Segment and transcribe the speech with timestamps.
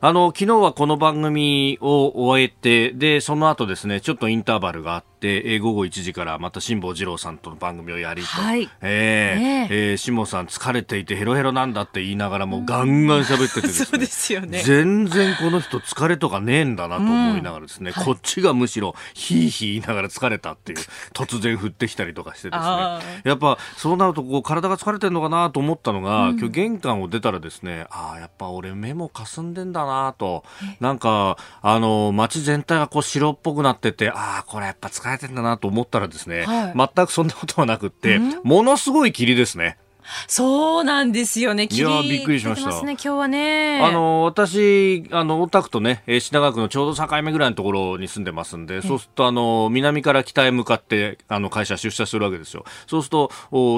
[0.00, 8.70] あの昨日はこの番組を終えてでその後ですねちょっとインターバルがあって、えー、午後1時からまた辛坊治郎さんとの番組をやりと、はい。
[8.80, 9.94] えーねえ。
[9.94, 13.86] ー、辛坊さん疲れていてヘロヘロなんだって言いながらもうガンガン喋っててですね。
[13.86, 14.62] そうですよね。
[14.62, 20.78] 全然この人疲れとかねえんだなと思いながらですね、うん、こっちがむしろヒーヒー言いながら疲れたっていう
[21.12, 23.22] 突然降ってきたりとかしてですね。
[23.24, 29.87] やっぱそうなるとこう体が疲れてるのかなと思ったのが、うん、今日玄関を出たらですねああやっぱ俺目もかすんでんだな
[30.18, 30.44] と、
[30.80, 39.78] なんか、あの、街全体がこう白っぽくなってて、ああ、これやっぱ疲れてんだなと思ったらですね、はい、全くそんなことはなくって、ものすごい霧ですね。
[40.26, 41.68] そうなんですよね。
[41.70, 42.70] いやびっくりしました。
[42.82, 43.80] ね、今日はね。
[43.82, 52.64] あの私あの大田区とね品川区のちょうど境目ぐらいのところに住んでますんで、そうするとあの南から北へ向かってあの会社出社するわけですよ。
[52.86, 53.30] そうすると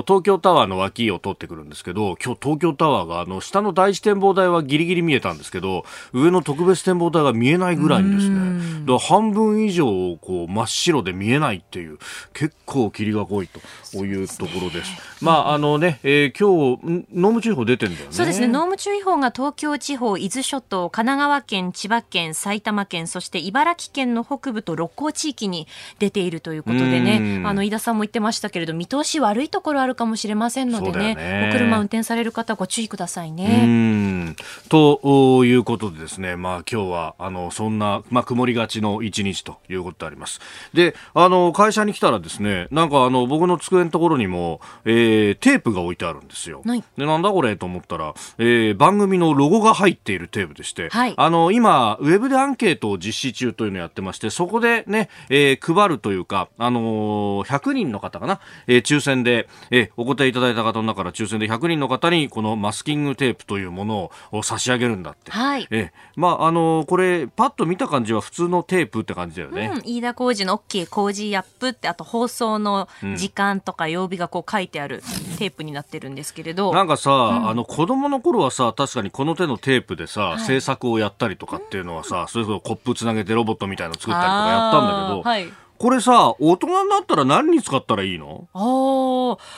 [0.07, 8.87] 東京タワーの脇を通ってくるんですけど、今日東京タワーがあの下の第一展望台はギリギリ見えたんですけど、上の特別展望台が見えないぐらいにですね。
[8.87, 11.99] だ半分以上こう真っ白で見えないっていう
[12.33, 13.49] 結構霧が濃い
[13.93, 14.91] というところです。
[15.25, 15.99] まああのね。
[16.05, 18.13] えーー、今日濃霧注意報出てんだよね。
[18.13, 18.49] そうですね。
[18.49, 25.67] 濃霧注意報が東京地方、伊豆諸島、神奈川県、千葉県、埼玉県、そして茨城県の北部と六甲地域に
[25.99, 34.35] 出ているということでね、あの飯田さんも言ってましたけれど、見通し悪いところあるかもしれませんのでね、ねお車運転される方ご注意くださいね。
[34.69, 40.41] ということでですね、まあ今日はあのそんなまあ曇りがちの一日ということであります。
[40.75, 46.63] で、あの会社に来たらですね、なんかあの僕の机のところにも、えー、テープが置いてあるんですよ。
[46.65, 65.31] はい、でなんだこれと思ったら、えー、番組のロゴが入っているテープでして、はい、あの今ウェブでアンケートを実施中というのをやってましてそこでね、えー、配るというか、あのー、100人の方かな、えー、抽選で、えー、お答えいただいた方の中から抽選で100人の方にこのマスキングテープというものを差し上げるんだって。
[65.31, 69.71] はい、えー、まああのー、これパッと見た感じは普通のテープって感じだよね。
[69.75, 75.03] うん、飯田浩二の OK 工事アップってあと放送の時間とか曜日がこう書いてある
[75.39, 76.73] テープになってるんですけれど。
[76.73, 88.49] なんかさ、うん、あの子供の頃はさ確かにこの手のテープでさ、はい、制作をやったりとかっていうのはさ、それこそコップつなげてロボットみたいの作ったりとかやったんだけど、はい、これさ、大人になったら何に使ったらいいの？
[88.53, 88.63] ああ、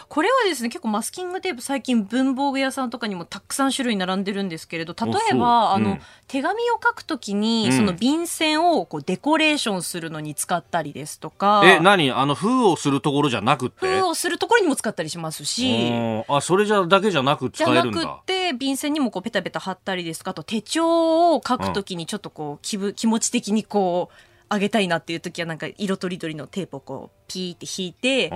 [0.09, 11.62] これはですね、結構マスキングテープ最近文房具屋さんとかにもたくさん種類並んでるんですけれど、例えば、あの、うん、手紙を書くときに、その便箋をこうデコレーションするのに使ったりですとか。
[11.65, 12.12] え、何？
[12.12, 14.00] あの、封をするところじゃなくて？
[14.00, 15.91] 封をするところにも使ったりしますし。
[16.28, 17.99] あ、それじゃだけじゃなく使えるんだ。
[18.00, 24.15] じゃなくて、便箋にもこうペタペタ貼ったりですとか、あと手帳を書くときにちょっとこう、気分、気持ち的にこう、
[24.53, 28.31] あげたいなっていう時はなんか色とりどりのテープをこうピーって引いて、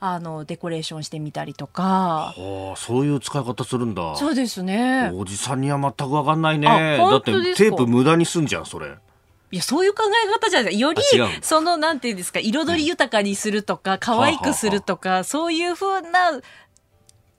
[0.00, 1.82] あのデコレーションしてみたりとか。
[1.82, 2.34] は
[2.74, 4.14] あ、そういう使い方するんだ。
[4.16, 5.10] そうですね。
[5.14, 6.98] おじさんには全くわかんないね。
[6.98, 8.94] だってテープ無駄にすんじゃんそれ。
[9.50, 11.02] いや、そういう考え方じゃないより、
[11.40, 16.38] その、なんていうんですか、彩り豊かにするとか、可愛くするとか、そういうふうな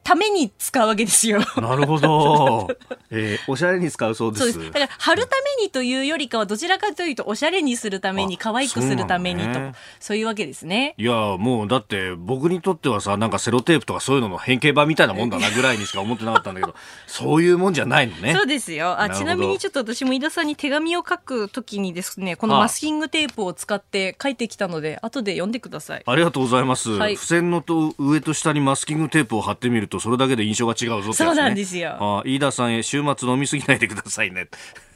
[0.04, 1.40] ために使うわけですよ。
[1.58, 2.68] なるほど。
[3.12, 4.66] えー、おしゃれに使うそうです。
[4.66, 9.60] だから貼るためにというよりかはどちらかというとおしゃれにするために可愛くするためにと
[10.00, 10.96] そう、いうわけですね。
[10.98, 18.34] いやもうだって僕にとってはさなんかセロテープとかそういうのの変形版みたいなもんだなぐらいにしか思ってなかったんだけど そういうもんじゃないのね。
[18.34, 19.00] そうですよ。
[19.00, 26.04] あちなみにちょっと私も井田さんに手紙を書くときにですねこのマスキングテープを使って書いてきたので後で読んでください。
[26.06, 26.92] ありがとうございます。
[26.92, 31.98] はい、付箋のと上と下にマスキングテープを貼ってみるとそれだけで印象が違うぞって、ね、そうなんですよ。
[32.00, 34.48] あ飯田さんへ週末飲みすぎないでくださいね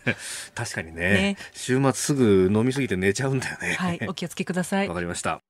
[0.55, 3.73] 確かにね、ね、週末すぐ飲みすぎて寝ちゃうんだよね。
[3.73, 4.87] はい お気をつけください。
[4.87, 5.41] わかりました。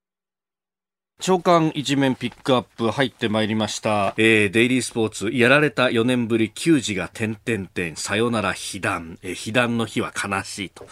[1.19, 7.95] 長官一面ピックアップ入ってまいりました、えー、デイリースポーツやられた4年ぶり球児が点々点。
[7.95, 10.85] さよなら被弾、えー、被弾の日は悲しいと。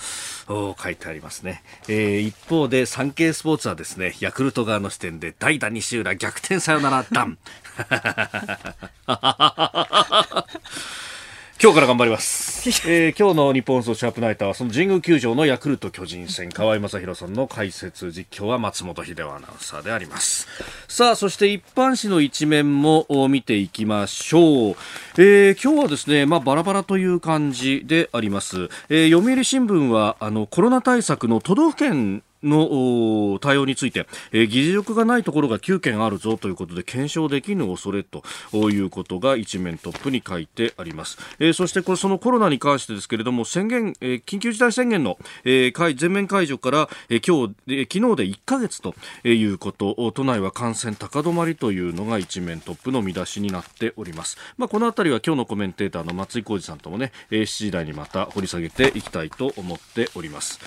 [0.47, 7.37] 書いてありますね、えー、一方で産経スポーツはですねヤクルト側の視点で代打西浦逆転さよなら弾
[11.63, 20.47] 今日から頑張ります、えー、今日の日本放送シャープナイターはその神宮球場のヤクルト巨人戦河合正弘さんの解説実況は松本秀夫アナウンサーであります。
[20.87, 24.75] さあそして一般紙の一面も見ていきましょう、
[25.17, 38.23] えー、今日はですねまあバラバラという感じであります、えー、読売新聞はあのコロナ対策の都道府県の対応について、えー、議事力がないところが9件あるぞということで検証できぬ恐れと
[38.53, 60.59] いうことが一面トップに書いてあります、えー、そしてこれそのコロナに関してですけれども宣言、えー、緊急事態宣言の、えー、全面解除から、えー、今日、えー、昨日で1ヶ月ということ都内は感染高止まりというのが一面トップの見出しになっております、まあ、このあたりは今日のコメンテーターの松井浩二さんともね、えー、7時台にまた掘り下げていきたいと思っております。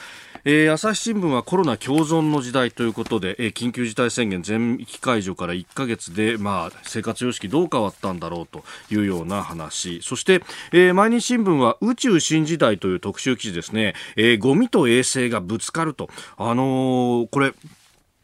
[0.46, 10.02] えー、朝日新聞はコロナ共存の時代ということで、えー、緊急事態宣言全域解除から1ヶ月で、まあ、生活様式どう変わったんだろうというような話。
[10.02, 10.42] そして、
[10.72, 17.54] えー、毎日新聞は宇宙新時代という特集記事ですね、えー、ゴミと衛星がぶつかると、あのー、これ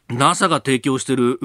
[0.09, 1.39] NASA が提供している、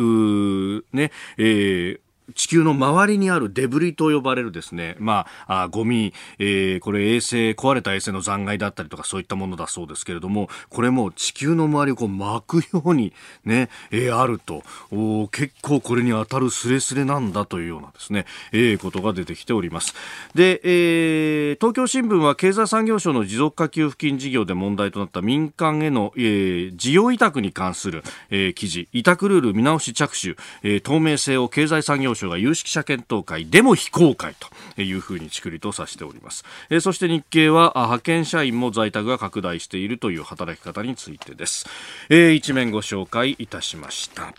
[0.92, 2.00] ね、えー、
[2.34, 13.12] 地球の周りにあるデブリと呼ばれるですね、まあ、あゴミ、えー、これ衛星、壊れた衛星の残骸だったりとかそういったものだそうですけれども、これも地球の周りをこう巻くように
[13.44, 19.94] ね、えー、あると、お結構これに当たるスレスレなんだというようなですね、えー、ことが出てきております。
[20.34, 34.34] で、えー、東京新聞は経済産業省の持続化給付金事業で問題となった民間への、えー、事業委託に関する、えー、記事、委託ルール見直し着手、えー、透明性を経済産業省が有識者検討会でも非公開
[34.74, 41.66] というふうにちくりとさしております、え、そして日経は派遣社員も在宅が拡大しているという働き方についてです、
[42.08, 44.34] えー、一面ご紹介いたしました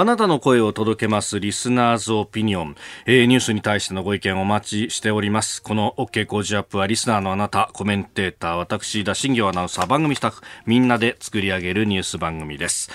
[0.00, 2.76] あなたの声を届けます、リスナーズオピニオン。
[3.04, 5.60] えー、ニュースに対してのご意見をお待ちしております。
[5.60, 12.92] この OK 工事アップは、リスナーのあなた、コメンテーター、私、田新行アナウンサー、番組スタッフ、みんなで作り上げるニュース番組です。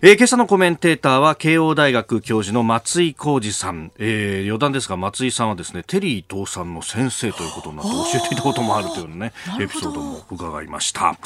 [0.00, 11.18] えー、今朝のコメンテーターは慶応大学教授の松井浩二さん、えー、余談ですが松井さんはですねテリー伊藤さんの先生ということになって教えていたこともあるというねエピソードも伺いました、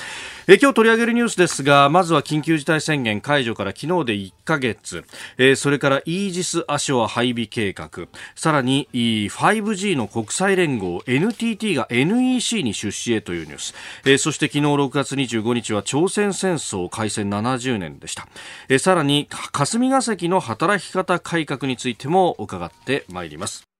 [0.46, 5.04] えー、今日取り上げるニュースですがまずは緊急事態宣言解除から昨日で1ヶ月、
[5.36, 7.90] えー、それからイージス・アショア配備計画。
[8.34, 13.74] さらに 5G の国際連合 NTT が NEC に出資へというニュース、
[14.06, 18.26] えー、そして昨日6月25日は朝鮮戦争開戦70年でした
[18.68, 23.71] えさらに霞が関の働き方改革についても伺ってまいります。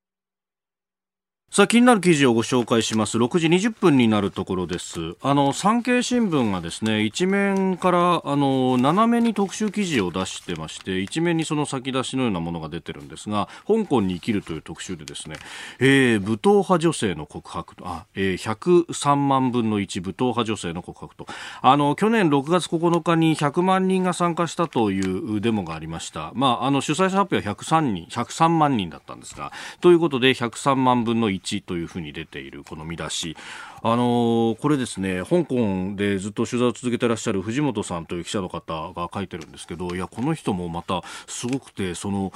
[1.53, 3.19] さあ気になる記事をご紹介します。
[3.19, 5.17] 6時20分になるところです。
[5.21, 15.37] あの産経新聞がですね一面からあの斜めに特集記事を出してまして一面にその先出しのようなものが出てるんですが香港に生きるという特集でですね、
[15.79, 21.27] えー、武闘派女性の告白とあ、えー、103万分の1武闘派女性の告白と。
[21.61, 25.07] あの去年6月9日に100万人が参加したとい
[25.37, 26.33] うデモがありました。
[26.33, 29.53] まああの主催者発表は103人103万人だったんですが
[29.83, 33.37] ということで103万分の1というふうに出ているこの見出し。
[33.85, 42.33] あのー、これですね香港でずっと取材を続けてらっしゃる藤本さんという記者の方が書いてるんですけどいやこの人もまたすごくてその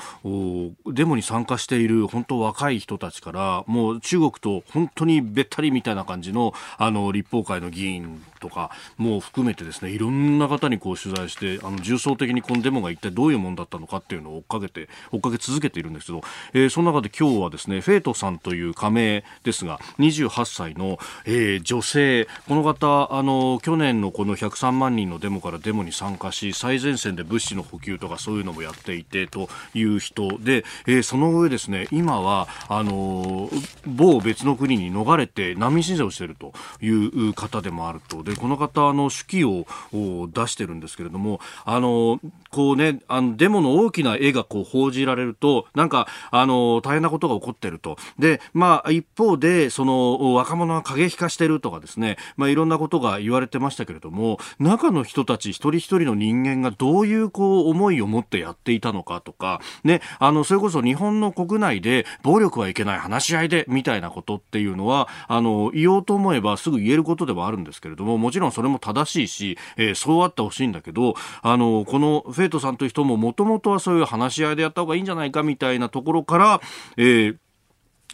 [0.92, 16.22] デモに参加している本当若い人たちからもう中国と本当にべったりみたいな感じのあの立法会の議員とかも含めてですねいろんな方にこう取材してあの重層的にこのデモが一体どういうものだったのかっていうのを追っかけて追っかけ続けているんですけど、
[16.54, 33.50] えー、その中で今日はですねフェイトさんという加盟ですが28歳の、えーえー、女性、この方あの去年のこの103万人のデモからデモに参加し最前線で物資の補給とかそういうのもやっていてという人で、えー、その上ですね今はあの
[33.86, 38.22] 某別の国に逃れて難民申請をしているという方でもあると。
[38.22, 42.18] でこの方あの手記を出してるんですけれどもあの
[42.50, 47.98] こうねあのデモの大きな絵がこう報じられるとなんかあの大変なことが起こっていると。
[48.18, 76.60] でまあ一方でその若者が過激化してるとかですね、まあ、いろんなことが言われてましたけれども中の人たち一人一人の人間がどういうこう思いを持ってやっていたのかとか、ね、あのそれこそ日本の国内で暴力はいけない話し合いでみたいなことっていうのはあの言おうと思えばすぐ言えることではあるんですけれどももちろんそれも正しいし、えー、そうあってほしいんだけどあのこのフェイトさんという人ももともとはそういう話し合いでやった方がいいんじゃないかみたいなところから、
[76.96, 77.36] えー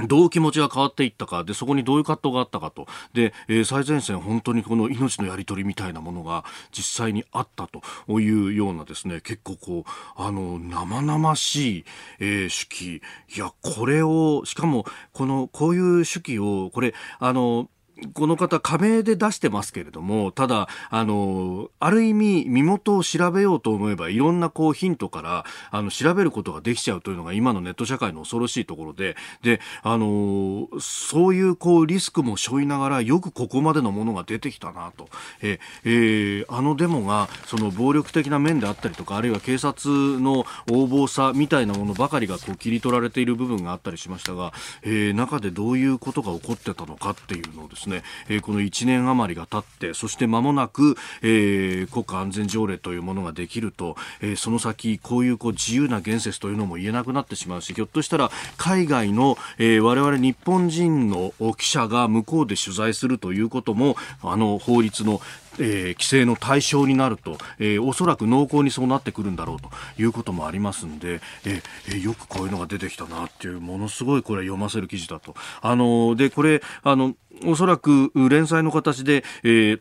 [0.08, 2.86] どう気持ちが変わっていったか、で、そこにどういう葛藤があったかと。
[3.12, 11.84] で、えー、最前線、本当にこの命のやり取りみたいなものが実際にあったというようなですね、結構こう、あの、生々しい、
[12.20, 13.02] えー、手記。
[13.36, 17.68] いや、これを、しかも、この、こういう手記を、これ、あの、
[18.14, 35.08] この方、加盟で出してますけれども、ただ、あの、ある意味、身元を調べようと思えば、いろんなこうヒントから、あの、調べることができちゃうというのが今のネット社会の恐ろしいところで、で、あの、そういうこうリスクも背負いながら、よくここまでのものが出てきたなと。
[35.42, 65.20] え、えー、あのデモが、その暴力的な面であったりとか、あるいは警察の横暴さみたいなものばかりがこう切り取られている部分があったりしましたが、えー、中でどういうことが起こってたのかっていうのをですね、えー、この1年余りが経ってそして間もなく、えー、国家安全条例というものができると、えー、その先こういうこう自由な言説というのも言えなくなってしまうしひょっとしたら海外の、えー、我々日本人の記者が向こうで取材するということもあの法律の
[65.62, 75.34] えー、規制の対象になると、えー、おそらく濃厚にそうなってくるんだろうということもありますんで、えー、よくこういうのが出てきたなっていうものすごいこれ読ませる記事だと。
[75.60, 77.14] あのでこれあの
[77.46, 79.80] おそらく連載の形で、えー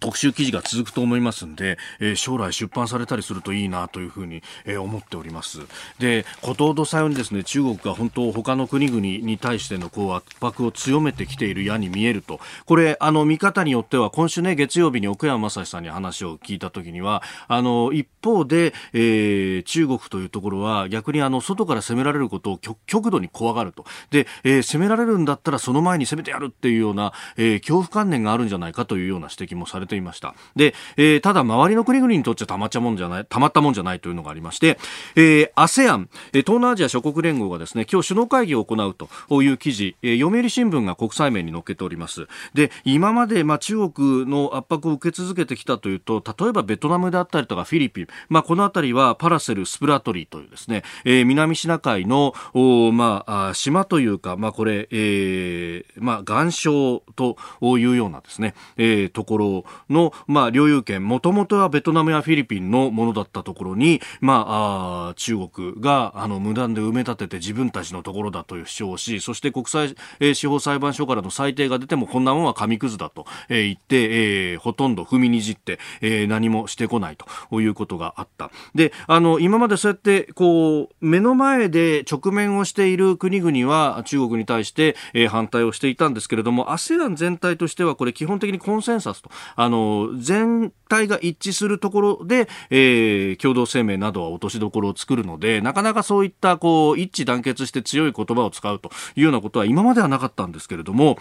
[0.00, 5.60] 特集記事が続くと思いますんで、えー、将来出版されたりするといいなというふうに、えー、思っております。
[5.98, 23.84] で、ことほどさようにですね、中国が本当他の国々に対してのこう圧迫を強めてきている矢に見えると、これ、あの、見方によっては今週ね、月曜日に奥山正史さんに話を聞いたときには、あの、一方で、えー、中国というところは逆にあの、外から攻められることを極度に怖がると。
[24.10, 30.34] で、えー、攻められるんだったらその前に攻めてやるっていうような、えー、恐怖観念があるんじゃないかというような指摘もされれていました。
[30.56, 34.78] で、えー、ただ周りの国々にとってたまったもんじゃない、たまったもんじゃないというのがありまして、
[35.16, 42.26] えー、ASEAN、東南アジア諸国連合がですね、今日首脳会議を行うという記事、えー、読売新聞が国際面に載っけております。
[42.54, 78.50] で、今までまあ中国の圧迫を受け続けてきたというと、例えばベトナムであったりとかフィリピン、まあこの辺りはパラセル、スプラトリーというですね、えー、南シナ海の、おまあ、島というか、まあこれ、えー、まあ岩礁というようなですね、えー、ところの、まあ、領有権、もともとはベトナムやフィリピンのものだったところに、まあ、あ中国が、あの、無断で埋め立てて自分たちのところだという主張をし、そして国際、えー、司法裁判所からの裁定が出ても、こんなもんは紙くずだと、えー、言って、えー、ほとんど踏みにじって、えー、何もしてこないということがあった。
[78.74, 89.30] で、あの、今までそうやって、こう、目の前で直面をしている国々は中国に対して、えー、反対をしていたんですけれども、ASEAN 全体としてはこれ基本的にコンセンサスと、
[89.62, 101.18] あの、全体が一致するところで、えー、共同声明などは落としどころを作るので、なかなかそういったこう一致団結して強い言葉を使うというようなことは今まではなかったんですけれども、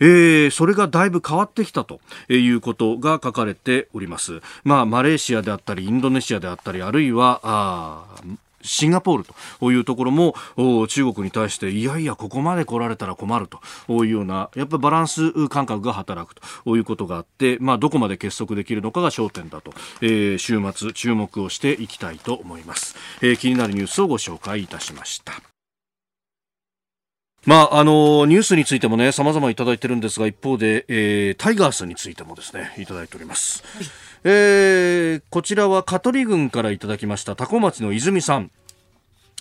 [0.00, 4.40] えー、それがだいぶ変わってきたということが書かれております。
[4.64, 8.06] まあ、マレーシアであったり、インドネシアであったり、あるいは、
[8.62, 9.24] シンガポール
[9.60, 10.34] というところも
[10.88, 13.60] 中国に対していやいやここまで来られたら困ると。
[13.88, 16.42] いうようなやっぱりバランス感覚が働くと。
[16.76, 25.32] いうことがあって、まあ、どこまで結束できるのかが焦点だと、えー、週末注目をしていきたいと思います、えー、気になるニュースをご紹介いたしました。
[27.44, 33.64] まあ、あの、ニュースについてもね、様々いただいてるんですが、一方で、えー、タイガースについてもですね、いただいております。
[33.76, 33.86] はい、
[34.24, 38.50] えー、こちらは香取郡からいただきました、タコ町の泉さん。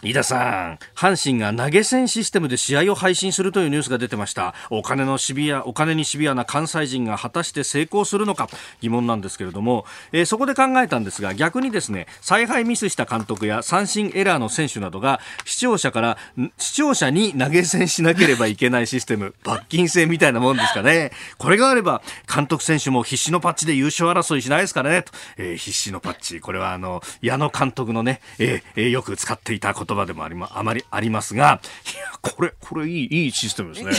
[0.04, 4.56] 飯田さん、阪神が投げ銭システムで試合を配信するというニュースが出てました。
[4.72, 8.50] お金のシビア、お金にシビアな関西人が果たして成功するのか
[8.82, 16.18] 疑問なんですけれども、えー、そこで考えたんですが、逆にですね、采配ミスした監督や三振エラーの選手などが視聴者から、
[16.58, 21.12] 視聴者に投げ銭しなければいけないシステム、 罰金制みたいなもんですかね。
[21.38, 22.02] これがあれば、
[22.34, 25.04] 監督選手も必死のパッチで優勝争いしないですからね。
[25.04, 26.40] とえー、必死のパッチ。
[26.40, 31.62] これはあの、矢野監督のね、えー、よく使っていたこと言葉でもありま、あまりありますが、
[31.94, 33.92] いや、これ、これいい、いいシステムですね。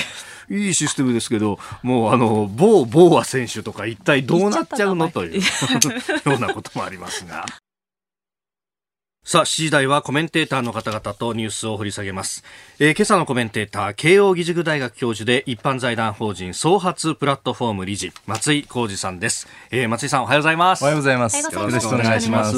[0.57, 5.41] いいシステムですけど、もうあの、某、某ア選手とか一体どうなっちゃうのという
[6.31, 7.45] ようなこともありますが。
[9.25, 12.43] さあ、7時台はコメンテーターの方々とニュースを掘り下げます。
[12.81, 19.47] えー、今朝のコメンテーター、慶応義塾大学教授で一般財団法人創発プラットフォーム理事、松井浩二さんです。
[19.71, 20.83] えー、松井さんおはようございます。
[20.83, 21.37] おはようございます。
[21.37, 22.57] よろしくお願いします。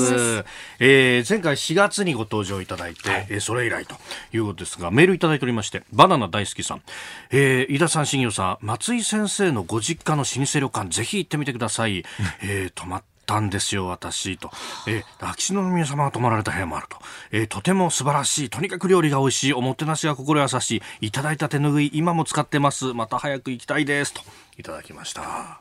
[0.80, 3.96] えー、前回4月にご登場いただいて、はい、えー、それ以来と
[4.32, 6.82] いうことですが、メールいただいておりまして、バナナ大好きさん、
[7.30, 12.06] えー、井田さん、新業さん、松井先生のご実家の老舗旅館、ぜひ行ってみてください。
[12.40, 14.50] えー、泊まったんですよ、私、と。
[14.86, 16.98] えー、秋篠宮様が泊まられた部屋もあると。
[17.30, 18.50] えー、とても素晴らしい。
[18.50, 19.52] とにかく料理が美味しい。
[19.52, 21.06] おもてなしが心優しい。
[21.06, 22.92] いただいた手ぬぐい、今も使ってます。
[22.94, 24.14] また早く行きたいです。
[24.14, 24.22] と、
[24.58, 25.60] いただきました。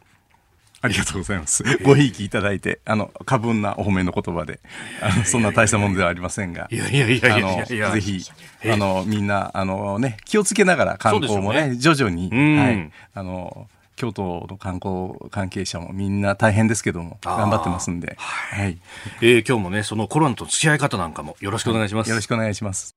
[0.84, 1.64] ありがとうございます。
[1.82, 4.60] ごひいきいただいて、あの、過分なお褒めの言葉で、
[5.02, 8.22] あの、そんな大したものではありませんが、いやいやいやいやいやぜひ、
[8.70, 18.78] あの、みんな、あのね、気をつけながら観光もね、ね徐々に、はい、あの、京都の観光関係者もみんな大変ですけども頑張ってますんで、はい、
[19.22, 22.96] えー、今日もねそのコロナと付き合い方なんかもよろしくお願いします、よろしくお願いします。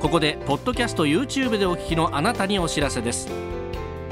[0.00, 3.28] ここでポッドキャスト YouTube でお聞きのあなたにお知らせです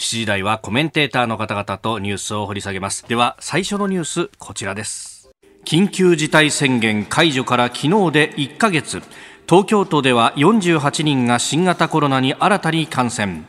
[0.00, 3.04] 7時台はコメンテーターの方々とニュースを掘り下げます。
[3.06, 5.30] では最初のニュースこちらです。
[5.66, 9.02] 緊急事態宣言解除から昨日で1ヶ月。
[9.46, 13.42] 東京都では48人が新型コロナに新たに感染。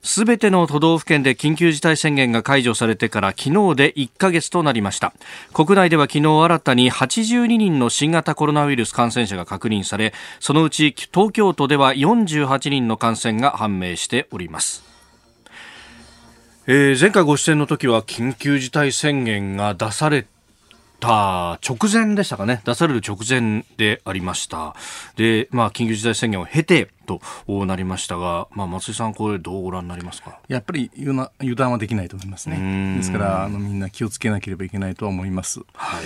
[0.00, 5.12] すべての都道府県で緊急事態宣言が解除されてから昨日で1ヶ月となりました。
[5.52, 14.93] 国内では昨日新たに82人の新型コロナウイルス感染者が確認されそのうち東京都では48人の感染が判明しております。
[16.66, 20.26] えー、前回ご出演の時は緊急事態宣言が出され
[20.98, 22.62] た直前でしたかね。
[22.64, 24.74] 出される直前でありました。
[25.16, 27.20] で、まあ、緊急事態宣言を経てと
[27.66, 30.38] なりましたが、まあ、松井さんこれどうご覧になりますか？
[30.48, 32.96] やっぱり油断はできないと思いますね。
[32.96, 35.60] ですからあのみんな気をつけなければいけないとは思います。
[35.74, 36.04] はい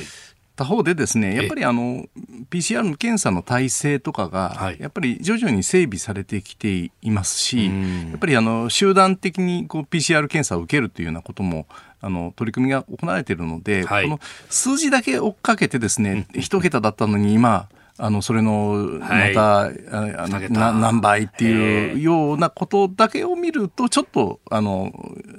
[0.59, 2.05] 他方でですねやっぱりあの
[2.51, 11.67] PCR の検査の体制とかが、やっぱり徐々に整備されてきていますし、やっぱりあの集団的にこう PCR 検査を受けるというようなことも
[12.01, 17.69] あの取り組みが行われているので、はい、この数字だけ追っかけてですね、一桁だったのに今
[18.01, 20.49] あのそれのまた、はい、あの
[20.81, 24.93] 何倍っていうようなことだけを見るとちょっとあの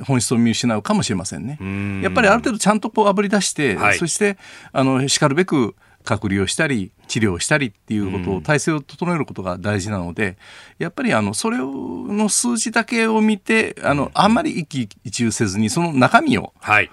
[0.06, 1.58] 本質を見失うかもしれませんね。
[2.04, 4.38] やっぱりある程度ちゃんとこうあぶり出して、はい、そして
[4.74, 10.38] あのしかるべく隔離をしたり治療をしたりっていうことを体制を整えることが大事なので
[10.80, 16.92] やっぱりあのそれの数字だけを見てあのあんまり一喜一憂せずにその中身を、はい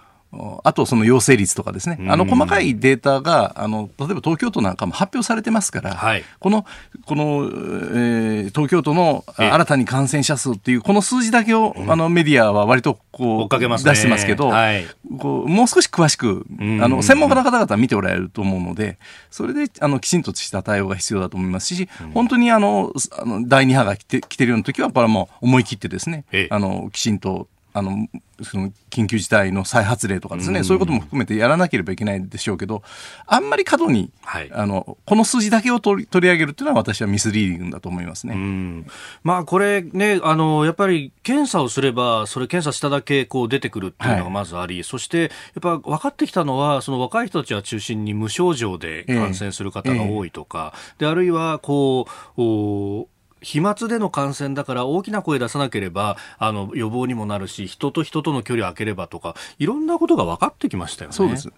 [0.64, 6.66] あとその陽性率とかですね、あの細かいデータがあの例えば東京都なんかも発表されてますから、はい、この
[7.06, 14.86] この、えー、東京都の新たに感染者数っていうこの数字だけを、あのメディアは割とこう、ね、出してますけど、はい、
[15.18, 16.44] こうもう少し詳しく
[16.82, 18.98] あの専門家の方々見ておられると思うので
[19.30, 28.08] それであのきちんとした対応が必要だと思いますし、本当にあのあの第2波が来て来てるような時はこれはもう思い切ってですねあのきちんとあの
[28.42, 32.82] その緊急事態の再発令とかですね、そういうことも含めてやらなければいけないでしょうけど、
[33.26, 38.86] あんまり過度に、はい、あのこの数字だけを取り取り上げるっていうのは、私はミスリーディングだと思いますね。
[39.22, 52.06] まあ、これねあの、やっぱり検査をすれば、それ検査しただけこう出てくるっていうのがまずあり、はい、そしてやっぱ分かってきたのは、その若い人たちは中心に無症状で感染する方が多いとか、ええ、であるいはこ
[52.38, 53.08] うお
[53.46, 61.16] 飛沫での感染だから大きな声出さなければあの予防にもなるし人と人との距離を空ければとかいろんなことが分かってきましたよね。
[61.16, 61.48] そうです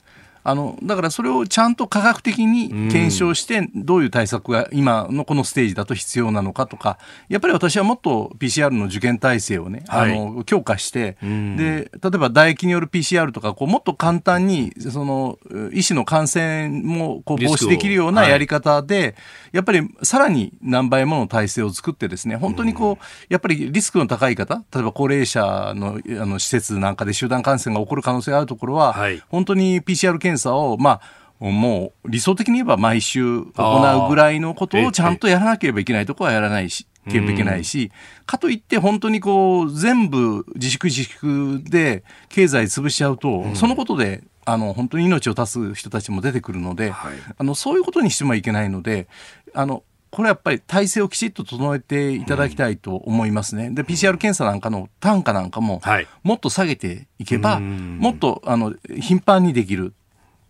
[0.48, 15.38] あのだからそれをちゃんと科学的に検証してどういう対策が今のこのステージだと必要なのかとかやっぱり私はもっと PCR の受験体制をね、はい、あの強化してで例えば唾液による PCR とかこうもっと簡単にその
[15.74, 19.14] 医師の感染もこう防止できるようなやり方で、はい、
[19.52, 31.01] やっぱりさらに何倍もの体制を作ってですね本当にこうやっぱりリスクの高い方例えば高齢者のあの施設なんかで集団感染が起こる可能性があるところは、はい、本当に PCR 検査を、ま
[31.40, 36.87] あ、もう理想的に言えば毎週行うぐらいのことをちゃんとやらなければいけないところはやらないし。
[37.09, 37.90] ければいけないし、
[38.27, 49.09] かといって本当にこう全部自粛自粛で経済潰しちゃうと、そのことであの本当に命を絶つ人たちも出てくるので、はい、あのそういうことにしてもいけないので
[49.55, 53.70] あのこれやっぱり体制をきちっと整えていただきたいと思いますね。
[53.70, 55.83] で、PCR 検査なんかの単価なんかも、
[56.22, 59.92] もっと下げていけば、もっとあの頻繁にできる。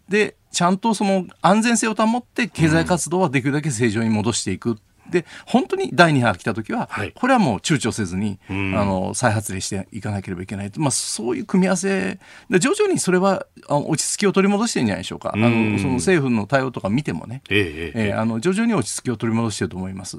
[0.09, 4.79] でちゃんとその安全性を保って経済活動はできるだけ正常に戻していく。
[5.11, 12.19] で本当に第2波が来た時は、はい、これはもう躊躇せずに、あの再発令していかなければいけないまあ、そういう組み合わせ。
[12.51, 18.03] で徐々にそれは落ち着きを取り戻してるんじゃないでしょうか、あのその政府の対応とか見てもね、ええ。
[18.07, 20.19] ええ、あの徐々に落ち着きを取り戻してると思います。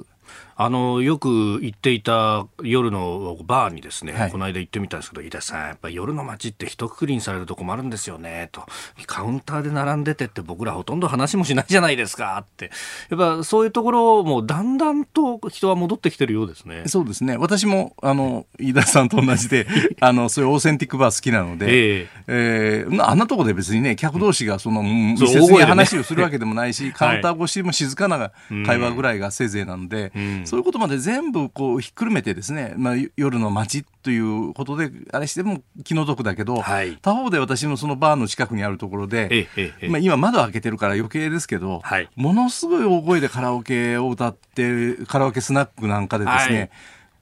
[0.62, 8.66] あのよく行っていた夜のバーにですね、はい、この間行ってみたんですけど、飯田さん、やっぱり夜の街って一括りにされると困るんですよねと、
[9.06, 12.70] カウンターで並んでてって、僕らほとんど話もしないじゃないですかって、
[13.08, 16.82] やっぱそういうところもだんだんと人は戻ってきてるようですね。
[16.88, 17.38] そうですね。
[17.38, 19.66] 私もあの飯田さんと同じで
[20.00, 28.30] あのそういうオーセンティックバー好きなので、えー、えー、あんなとこで別にね客同士がその密接に話をするわけでもないし、カウンター越しも静かな
[28.66, 39.48] 会話ぐらいがせいぜいなので、うん、そういうことまで全部こうひっくるめてですね、まあ、夜の街ということであれしても気の毒だけど、はい、他方で私のそのバーの近くにあるところで、
[39.88, 46.70] まあ、今窓開けてるから余計ですけど、はい、ものすごい大声でカラオケを歌ってカラオケスナックなんかでですね、はい。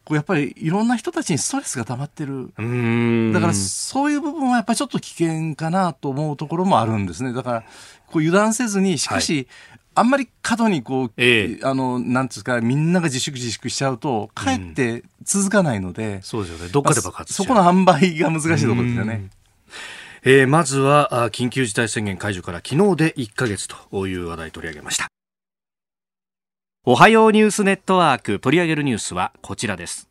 [0.08, 2.46] こうやっぱりいろんな人たちにストレスが溜まってる。
[3.32, 7.34] だからそういう部分はやっぱりちょっと危険かなと思うところもあるんですね。
[7.34, 7.64] だから
[8.06, 9.48] こう油断せずに、しかし、
[9.98, 16.70] あんまり過度にこう、ええ、あの、なんですか、みんなが自粛自粛しちゃうと、かえって続かないので、うん、そうですよね。
[16.72, 19.30] どっかで爆発そこの塩梅が難しいところですよね。
[20.24, 25.08] えー、まずは緊急事態宣言解除から昨日で1か月という話題取り上げました。
[26.84, 30.08] おはようニュースネットワーク取り上げるニュースはこちらです。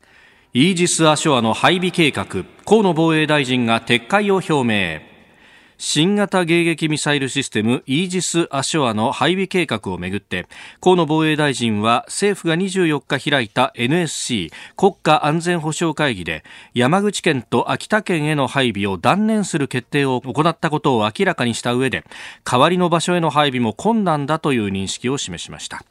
[0.54, 2.26] イージス・アショアの配備計画
[2.66, 5.17] 河野防衛大臣が撤回を表明
[5.78, 10.48] 新型迎撃ミサイルシステムイージス・アショアの配備計画をめぐって
[10.82, 22.04] 河野防衛大臣は政府が24日開いた NSC 国家安全保障会議で山口県と秋田県への配備を断念する決定を行ったことを明らかにした上で
[22.44, 25.84] 代わりの場所への配備も困難だという認識を示しました。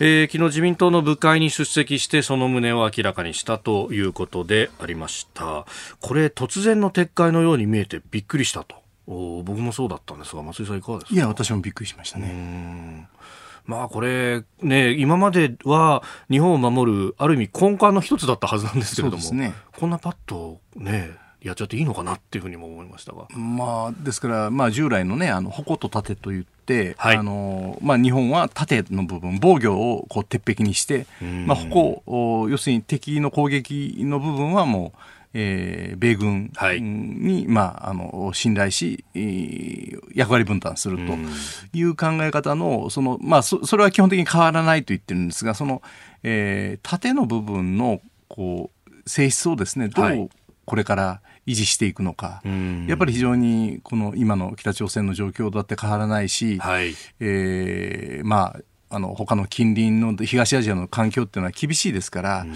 [0.00, 5.66] えー、昨日自民党の部会に出席してその旨を明らかにしたということでありました。
[6.00, 8.76] これ突然の撤回のように見えてびっくりしたと。
[9.06, 11.14] お僕もそうだったんですが松井さんいかがですか？
[11.14, 13.08] いや私もびっくりしましたね。
[13.66, 23.28] まあこれね今までは日本を守るある意味根幹の一つだったはずなんですけれども、ね、こんなパッとねやっちゃっていいのかなっていうふうにも思いましたが。
[23.36, 26.53] まあ、ですから、まあ、従来のね、あの、矛と盾といって、
[26.96, 31.06] はい、あの、まあ、日本は盾の部分、防御をこう鉄壁にして、
[31.46, 34.98] まあ、矛、要するに敵の攻撃の部分はもう、
[35.36, 41.14] えー、米軍に、はい、まあ、あの信頼し、えー、役割分担すると
[41.76, 45.82] いう考え方のその、まあそ、それは基本的に変わらないと言ってるんですがその、
[46.22, 50.30] えー、縦の部分のこう性質をですねどう
[50.64, 52.42] これから維持していくのか、
[52.86, 62.46] やっぱり非常にこの今の北朝鮮の状況だって変わらないし、はい、えー、まああの他の近隣の東アジアの環境っていうのは厳しいですから、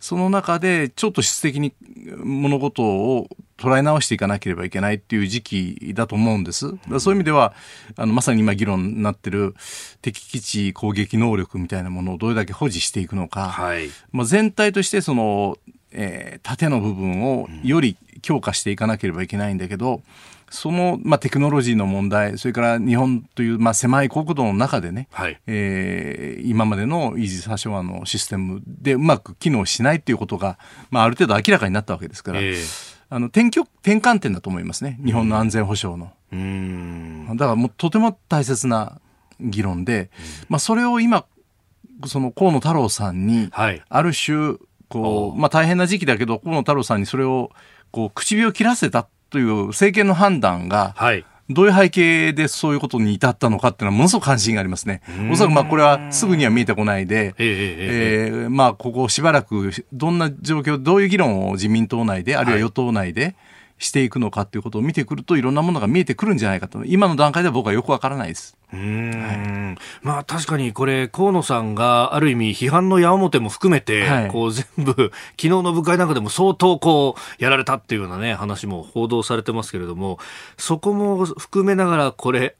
[0.00, 1.74] その中でちょっと質的に
[2.16, 6.68] 物事を捉え直していかなければいけないっていう時期だと思うんです。
[6.98, 7.54] そういう意味では、
[7.96, 9.54] あの、まさに今議論になってる
[10.02, 15.56] 敵基地攻撃能力みたいなものをどれだけ保持していくのか、はい、まあ全体としてその、
[15.94, 20.02] えー、縦の部分をより強化していかなければいけないんだけど、
[20.50, 30.58] その、まあ、テクノロジーの問題、それから日本という、まあ、狭い国土の中でね、はい、えー、今までのイージス・ハショアのシステムでうまく機能しないということが、
[30.90, 36.12] まあ、ある程度明らかになったわけですから、えー、あの転局転換点だと思いますね、日本の安全保障の。
[36.32, 37.26] うん。
[37.36, 39.00] だからもうとても大切な
[39.40, 40.10] 議論で、
[40.48, 41.24] まあ、それを今、
[42.06, 44.56] その河野太郎さんに、ある種、
[44.88, 47.50] こう、まあ大変な時期だけど、河野太郎さんにそれを、
[47.90, 51.24] こう、唇を切らせたという政権の判断が、はい。
[51.50, 55.02] どういう背景でそういうことに至ったのかっていうのはものすごく関心がありますね。
[55.30, 63.36] おそらくまあこれはすぐには見えてこないで、えー、えー、まあここしばらくどんな状況、どういう議論を自民党内で、あるいは与党内で、
[63.78, 68.56] していくのかということを見てくるといろんなものが見えてくるんじゃないかと今の段階では僕はよくわからないです。
[68.72, 80.18] うん、はい、まあ確かにこれ河野さんがある意味批判の矢面も含めて、はい、こう全部昨日の部会なんかでも相当こうやられたっていうようなね話も報道されてますけれども
[80.56, 82.56] そこも含めながらこれ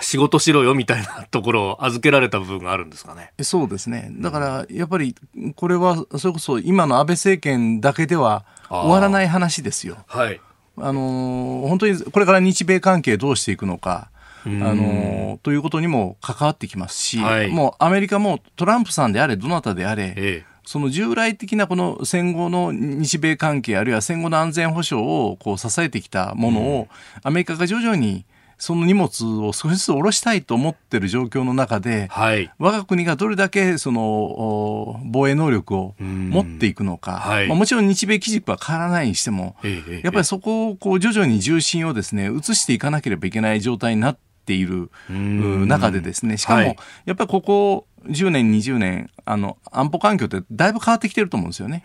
[0.00, 3.32] 仕事しろよみたいなところを預けられた部分があるんですかね。
[3.42, 4.10] そうですね。
[4.14, 5.14] だからやっぱり
[5.54, 9.98] これはそれこそ今の安倍政権だけでは終わらない話ですよ。
[10.06, 10.40] はい。
[10.80, 14.10] あの本当にこれから日米関係どうしていくのか。
[14.44, 26.88] あのということにも関わってきますし、はい、もうアメリカもトランプさんであれどなたであれ、ええ、その従来的なこの戦後の日米関係あるいは戦後の安全保障をこう支えてきたものを、
[27.22, 28.24] アメリカが徐々に
[28.58, 39.56] その荷物を少しずつ下ろしたいと思ってる状況の中で、はい、我が国がどれだけその防衛能力を持っていくのか、はい、まあ、もちろん日米基軸は変わらないにしても、
[40.02, 46.36] やっぱりそこをこう徐々に重心をですね移していかなければいけない状態になっている中でですね。
[46.36, 51.82] しかもやっぱりここ10年、20年、あの、安保環境ってだいぶ変わってきてると思うんですよね。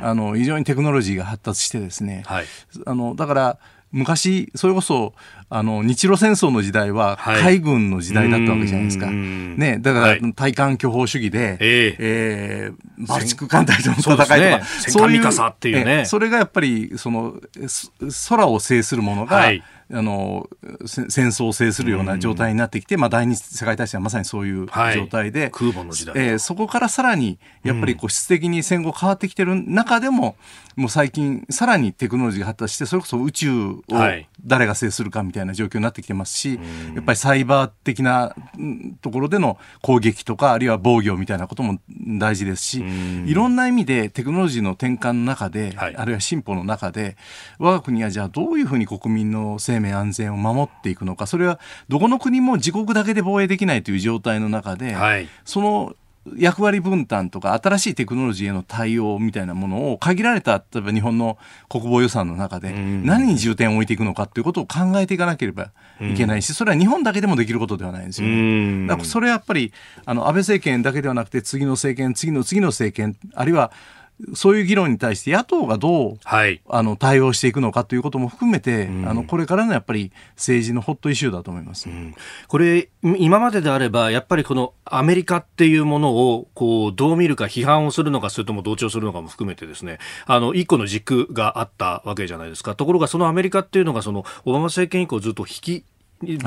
[0.00, 2.22] あの、非常にテクノロジーが発達してですね。
[2.26, 2.44] はい、
[2.86, 3.58] あの、だから、
[3.90, 5.14] 昔、それこそ、
[5.56, 9.06] あの、日露戦争の時代は海軍の時代だったわけじゃないですか。
[9.06, 17.34] はい、ね、だから、対艦巨砲主義で、えー、えー、バルチック艦隊との戦いとか、そう、ね,、いう、っていうね、それがやっぱり、その、
[18.28, 19.62] 空を制するものが、はい。
[19.92, 20.48] あの
[20.86, 30.36] 戦争を制するような状態になってきて、まあ、第二次世界大戦はまさにそういう状態で、はい、空母の時代、えー、そこからさらにやっぱりこう質的に戦後変わってきてる中でも、
[30.76, 33.82] もう最近さらにテクノロジーが発達してそれこそ宇宙を
[34.44, 38.34] 誰が制するかみたいな状況になってきてますし、はい、やっぱりサイバー的な
[39.02, 41.78] ところでの攻撃とかあるいは防御みたいなことも
[42.18, 42.84] 大事ですし
[43.26, 47.16] いろんな意味でテクノロジーの転換の中で、はい、あるいは進歩の中で
[47.58, 55.94] 我が国はじゃあどういうふうに国民の生命安全を守っていくのかそれはどこの国も自国だけで防衛できないという状態の中で、はい、その
[56.36, 69.72] 役割分担とか新しいテクノロジーへの対応みたいなものを限られた例えば日本の国防予算の中で何に重点を置いていくのかということを考えていかなければいけないしそれは日本だけでもできることではないんですよ、ね、だからそれはやっぱり
[70.06, 73.70] あの安倍政権だけではなくて次の政権次の次の政権あるいは
[74.34, 82.14] そういう議論に対して野党がどう、はい、あの対応していくのかということも含めて、うん、あのこれからのやっぱり政治のホットイシューだと思います、うん、
[82.46, 89.98] これ、今までであれば、やっぱりこのアメリカっていうものをこうどう見るか、批判をするのか、それとも同調するのかも含めて、ですね。
[90.26, 92.74] あの一個の軸があったわけじゃないですか。
[92.74, 95.84] ところが、そのアメリカっていうのが、そのオバマ政権以降、ずっと引き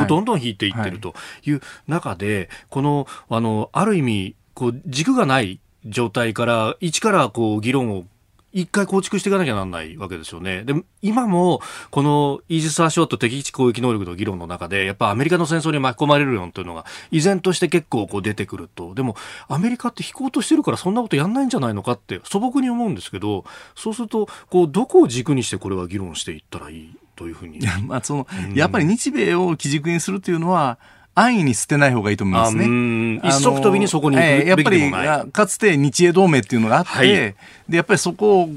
[0.08, 1.13] どんどん引いていってると
[1.45, 8.06] いう中で、このあのある意味こう軸がない状態から一からこう議論を
[8.54, 10.63] 一回構築していかなきゃならないわけですよね。
[10.63, 18.95] で、今も、このイージス・アショート敵基地攻撃能力の議論の中で、やっぱアメリカの戦争に巻き込まれるよというのが、依然として結構こう出てくると。
[18.95, 19.15] でも、
[19.47, 23.43] アメリカって引こうとしてるからそんなことやんないんじゃないのかって素朴に思うんですけど、
[23.76, 27.60] そうすると、こう、どこを軸にしてこれは議論していったらいいというふうに。
[27.86, 30.80] まあ、その、やっぱり日米を基軸にするというのは、
[31.19, 33.19] 安易に捨てない方がいいと思いますね。
[33.23, 37.36] 一足飛びにそこにえー、やっぱりかつて日英同盟っていうのがあって、はい、で
[37.71, 38.49] やっぱりそこを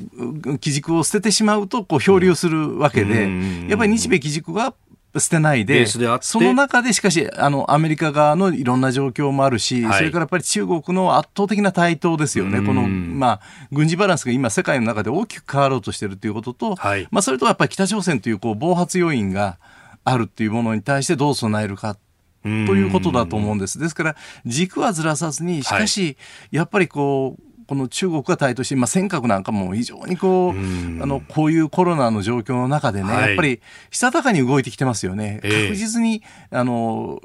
[0.59, 3.31] 基軸を捨ててしまうとこう漂流するわけで、
[3.69, 4.75] やっぱり日米基軸は
[5.19, 12.59] 捨てないで、その中でしかし、あの、アメリカ側のいろんな状況もあるし、はい、それからやっぱり中国の圧倒的な台頭ですよね。
[12.59, 13.41] この、まあ、
[13.73, 19.59] 軍事バランスが今世界の中で大きく変わろうとしてるということと、はい、まあ、それとやっぱり北朝鮮という、こう、暴発要因が
[20.05, 21.97] あるっていうものに対してどう備えるか。
[22.43, 23.79] ということだと思うんです。
[23.79, 26.17] ですから、軸はずらさずに、しかし、
[26.51, 30.59] やっぱりこう、この中国が台頭して、まあ、尖閣なんかも非常にこう、
[31.01, 33.61] あの、こういうコロナの状況の中でね、はい、やっぱり、
[33.93, 35.39] したたかに動いてきてますよね。
[35.41, 37.21] 確実に、あの、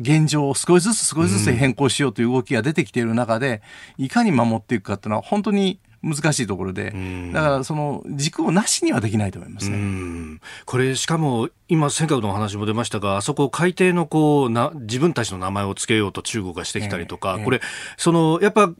[0.00, 3.62] 現状を少しずつ少しずつ変更しようという動きが出てきている中で、
[3.98, 6.94] いかに守っていくかっていうのは、本当に難しいところで、
[7.32, 10.38] だからその軸をなしにはできないと思いますね。
[10.64, 17.60] これしかも今尖閣の話も出ましたが、あそこ海底のこうな自分たちの名前を付けようと中国がしてきたりとか、えーえー、これ
[17.96, 18.70] そのやっぱ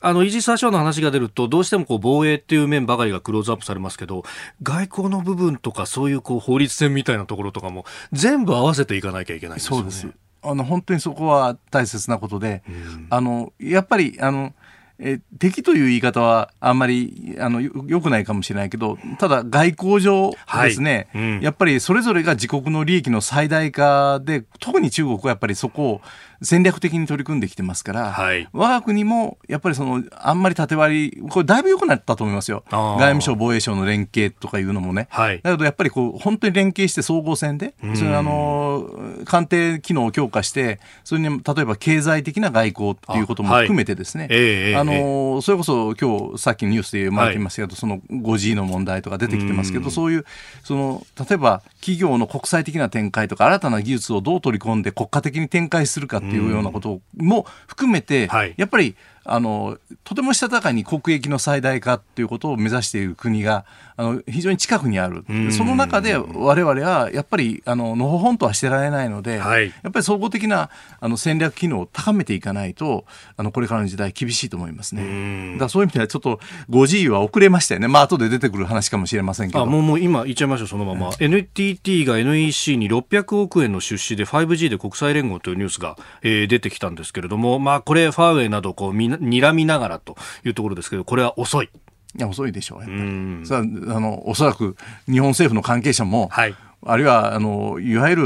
[0.00, 4.22] あのイージス・アショアの話が出るとどうしてもこう防衛っていう面ばかりがクローズアップされますけど、
[4.62, 9.90] 外交の部分とかそういうこう法律戦みたいなところとかも全部合わせていかなきゃいけないですよね。
[9.90, 10.18] そうです。
[10.42, 12.62] あの本当にそこは大切なことで、
[13.10, 14.54] あのやっぱりあの。
[14.98, 20.30] え敵という言い方はあんまりあのよくないかもしれないけどただ外交上
[20.62, 21.22] ですね、はい。
[21.22, 26.00] うん、やっぱりそれぞれが自国の利益の最大化で特に中国はやっぱりそこを
[26.42, 32.64] 戦略的に取り組んできてますから、はい、我が国もやっぱりそのあんまり縦割りこれだいぶ良くなったと思いますよ。
[32.70, 38.88] 外務省防衛省の連携とかいうのもね、はい、だけどやっぱりこう本当に連携して総合戦で、それあの
[39.24, 44.28] 官邸機能を強化してそれに例えば経済的な外交っていうことも含めてですね。
[44.30, 50.24] あ、はいえー、あのそれこそ今日さっきニュースで生まれてましたけど、その 5G の問題とか出てきてますけどそういう
[50.64, 58.96] その例えば企業の国際的な展開とか新たな技術をどう取り込んで国家的に展開するかっていうようなことも含めて、やっぱり
[59.28, 63.64] あのとてもしたたかに国益の最大化ということを目指している国が
[63.96, 75.52] あの非常に近くにある、その中で我々はやっぱりあののほほんとはしてられないので、はい、やっぱり総合的なあの戦略機能を高めていかないとあのこれからの時代厳しいと思いますね。
[75.54, 77.88] だからそういう意味ではちょっと 5G は遅れましたよね。
[77.88, 79.62] まあ後で出てくる話かもしれませんけど。
[79.62, 81.10] あもうもう今言っちゃいましょうそのまま。
[81.18, 91.70] NTT が NEC に600億円の出資で 5G で国際連合というニュースが、えー、出てきたんですけれども、まあこれファーウェイなどこうみ睨みながらというところですけど、これは遅い。
[92.16, 93.46] いや遅いでしょう、やっぱり。
[93.46, 94.76] さあのおそらく
[95.06, 98.16] 日本政府の関係者も、はい、あるいはあのいわゆ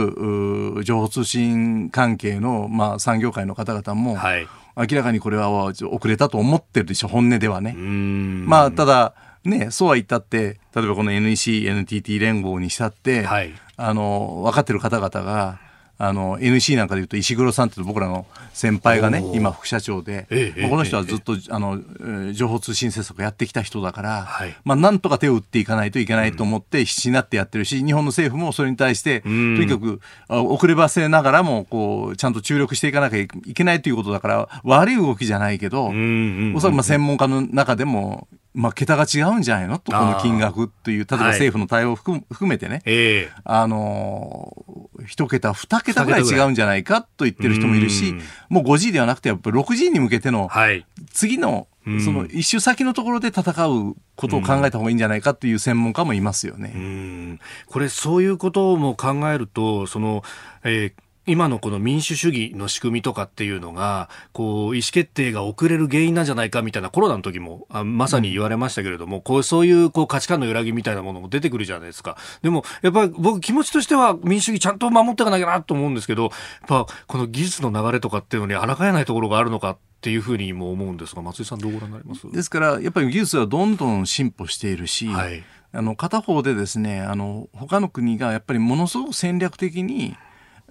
[0.76, 7.72] る情報通信関係の、まあ、産業界の方々も、はい、明らかにこれは遅れたと思ってるでしょ本音ではね。
[7.74, 15.58] まあただね、そうは言ったって、例えばこの NEC、NTT 連合にしたって、はい、あの、分かってる方々が、
[16.02, 39.78] あの NC なんかでいうと石黒さんって僕らの先輩がね今副社長で、ええ、この人はずっと、あの情報通信政策やってきた人だから、はい、まあなんとか手を打っていかないといけないと思って必死になってやってるし、日本の政府もそれに対して、とにかく遅ればせながらもこうちゃんと注力していかなきゃいけないということだから悪い動きじゃないけど、おそらくまあ専門家の中でもまあ、桁が違うんじゃないの？
[39.78, 48.14] と、この金額という、例えば政府の対応を含めてね、はいあのー、一桁、二桁ぐらい違うんじゃないかと言ってる人もいるし、
[48.48, 50.48] もう 5G ではなくて、やっぱり 6G に向けての、
[51.12, 51.68] 次の、
[52.04, 57.38] その一周先のところで戦うことを考えた方がいいんじゃないかという専門家もいますよね。
[57.66, 60.22] これ、そういうことも考えると、その、
[60.64, 72.16] えー今のこの民主主義の仕組みとかっていうのが、こう、意思決定が遅れる原因なんじゃないかみたいなコロナの時も、あまさに言われましたけれども、こう、そういうこう価値観の揺らぎみたいなものも出てくるじゃないですか。
[72.42, 76.32] でも、やっぱり僕気持ちとしては民主主義ちゃんと守っていかなきゃなと思うんですけど、やっ
[76.66, 82.30] ぱこの技術の流れとかっていうのに抗えないところがあるのかっていうふうにも思うんですが、松井さんどうご覧になります？
[82.30, 90.16] ですから、やっぱり技術はどんどん進歩しているし、はい、あの片方でですね、あの他の国がやっぱりものすごく戦略的に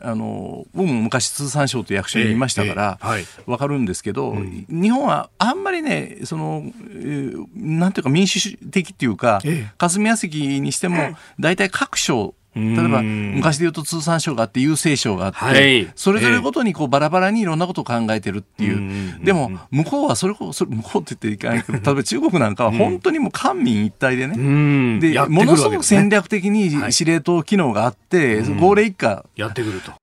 [0.01, 2.99] あの僕も昔通産省という役所にいましたから、
[3.45, 9.41] 分かるんですけど、うん、日本はあんまりねその、えー、なんていうか民主的っていうか、
[9.77, 29.23] 霞が関にしても大体各省例えば昔で言うと通産省があって郵政省があって、はい、それぞれごとにこうバラバラにいろんなことを考えてるっていう、でも向こうはそれこそ向こうって言っていかないけど 例えば中国なんかは本当にもう官民一体でね、でものすごく戦略的に司令塔機能があって、号令一家。
[29.35, 29.93] やってくると。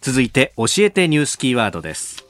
[0.00, 2.24] 続いて教えてニュースキーワードです。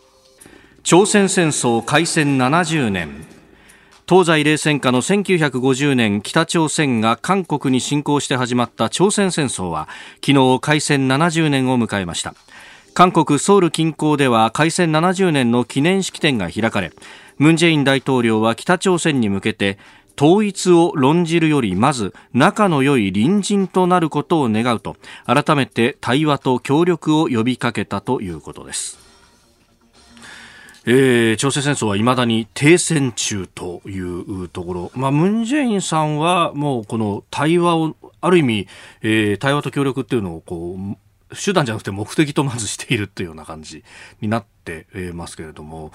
[0.85, 3.27] 朝鮮戦争開戦70年
[4.07, 12.35] 東西冷戦下の1950年北朝鮮が韓国に侵攻して始まった朝鮮戦争は昨日開戦70年を迎えました。
[12.93, 16.93] 韓国ソウル近郊では開戦70年の記念式典が開かれ
[17.39, 19.79] ムン・ジェイン大統領は北朝鮮に向けて
[20.21, 29.04] 統一を論じるよりまず仲の良い隣人となることを願うと改めて対話と協力を呼びかけたということです。
[30.87, 38.69] えー、朝鮮戦争はいまだに停戦中というところ、まあ、ムン・ジェインさんはもうこの対話を、ある意味、
[39.03, 40.97] えー、対話と協力っていうのをこう、
[41.35, 43.83] 手段じゃなくて目的とまずしているというような感じ
[44.21, 45.91] になってますけれども、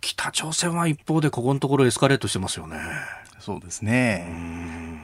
[0.00, 2.76] 北朝鮮は一方でここのところエスカレートしてますよね。
[3.38, 4.26] そうですね。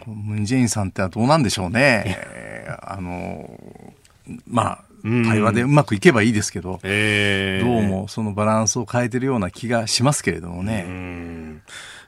[0.07, 2.17] ムン・ジェインさんってどうなんでしょうね。
[2.83, 3.49] あの、
[4.47, 11.61] まあ、対話でうまくいけばいいですけど、えー、どうもそのバランスを変えてるような気がしますけれどもね。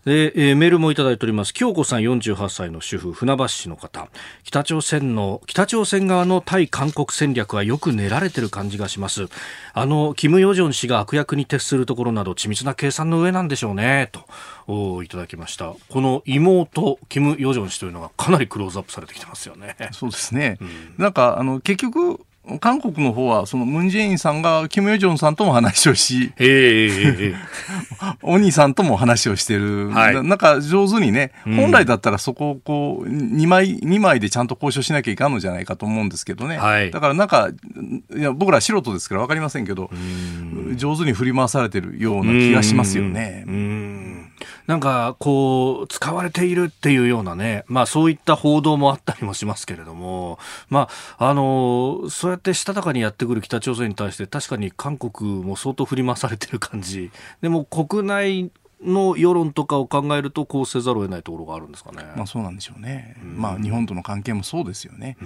[0.05, 1.55] で、えー、メールもいただいております。
[1.55, 4.09] 京子さん48歳の主婦、船橋市の方。
[4.43, 9.29] 北朝鮮の、北朝鮮側の対韓国戦略はよく練られてる感じがします。
[9.73, 14.27] あの、キム・ヨジョン氏が悪役に徹するところなど緻密な計算の上なんでしょうね、と、
[14.67, 15.73] おいただきました。
[15.89, 19.77] この妹、キム・ヨジョン氏というのがかなりクローズアップされてきてますよね。
[19.93, 20.59] そうですね。
[20.61, 22.21] うん、なんか、あの、結局、
[22.61, 26.33] 韓国の方は、そのムン・ジェインさんがキム・ヨジョンさんとも話をし、
[28.23, 36.59] お兄さんとも話をしてる、はい、なんか上手にね、本来だったらそこをこう、2枚、2枚でちゃんと交渉しなきゃいかんのじゃないかと思うんですけどね。
[36.59, 37.51] はい、だからなんか、
[38.17, 39.91] いや、僕ら素人ですから分かりませんけど、
[40.75, 43.45] 上手に振り回されてるような気がしますよね。
[44.67, 57.11] なんか、こう、使われているっていうようなね、まあそういった報道もあったりもしますけれども、まあ、あの、そうやってしたたかにやってくる北朝鮮に対して、確かに韓国も相当振り回されてる感じ。
[57.41, 58.51] でも国内
[58.85, 62.05] の世論とかを考えるとこうせざるを得ないところがあるんですかね。
[62.17, 63.17] まあそうなんでしょうね。
[63.23, 65.17] うまあ日本との関係もそうですよね。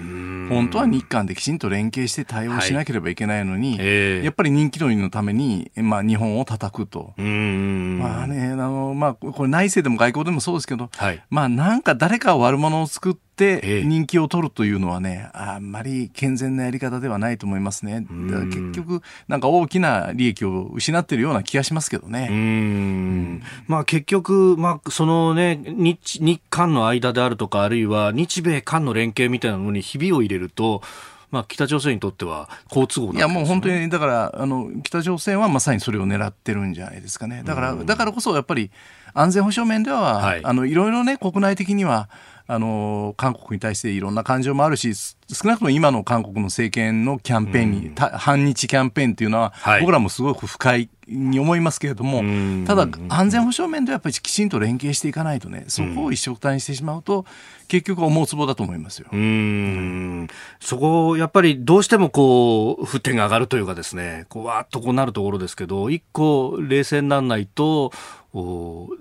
[0.48, 7.14] 本当は日韓できちんと連携して対応しなければいけないのに、はいえー、やっぱり人気取りのためにまあ日本を叩くと。
[7.16, 18.06] まあねあのまあこれ内政でも外交でもそうですけど、はい、まあなんか誰か悪者を作って人気を取るというのはね、あんまり健全なやり方ではないと思いますね。
[18.08, 22.28] 結局、なんか大きな利益を失っているような気がしますけどね。
[22.30, 30.82] うん、まあ結局、まあそのね、日、日韓の間であるとか、あるいは日米韓の連携みたいなのにひびを入れると、
[31.30, 33.20] まあ、北朝鮮にとっては好都合、ね、い。
[33.20, 37.42] やもう本当にだからあの北朝鮮はまさにそれを狙ってるんじゃないですかね。
[37.44, 38.70] だからだからこそやっぱり
[39.12, 42.08] 安全保障面では、はい、あのいろいろね国内的には
[42.48, 45.16] あの韓国に対していろんな感情もあるし少
[45.48, 52.22] なくとも今の韓国の政権のキャンペーンに、うん、反日キャンペーンっていうのは、はい、僕らもすごく不快に思いますけれども、
[52.66, 57.26] ただ安全保障面でやっぱりきちんと連携していかないとねそこを一緒くたにしてしまうと、
[57.68, 59.08] 結局思うつぼだと思いますよ。
[59.12, 60.28] うん。
[60.60, 67.92] そこやっぱりどうしてもこう沸点が上がるというかですねこうわーっとこうなるところですけど一個冷静にならないと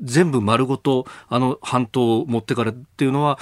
[0.02, 3.40] 全部丸ごとあの半島を持ってからっていうのは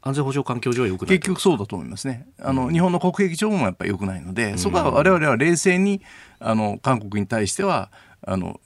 [0.00, 2.26] 安全保障環境上は良くない結局そうだと思いますね。
[2.40, 6.00] あの、うん、日本の国益上もやっぱり良くないので、そこは我々は冷静に
[6.38, 7.90] あの韓国に対しては
[8.26, 8.60] あの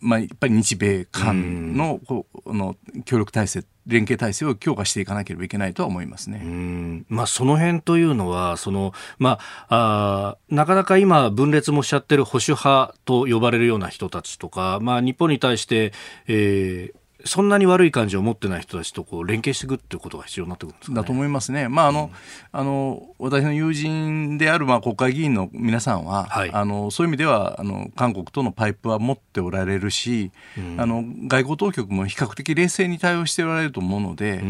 [0.00, 7.04] まあ、やっぱり日米韓のこうの協力体制連携体制を強化していかなければいけないとは思いますね。
[7.08, 15.92] まあ、その辺というのは、その、まあ、あなかなか今分裂もしちゃってる保守派と呼ばれるような人たちとか、まあ、日本に対して、
[16.26, 21.68] えー、そんなに悪い感じを持ってない人たちとこう連携していくっていうことが必要になってくるんですか、ね、だと思いますね。
[21.68, 22.10] まああの、
[22.52, 34.42] うん、あの私の友人であるまあ国会議員の皆さんは、はい、あのそういう意味ではあの韓国とのパイプは持っておられるし、うん、あの外交当局も比較的冷静に対応しておられると思うので、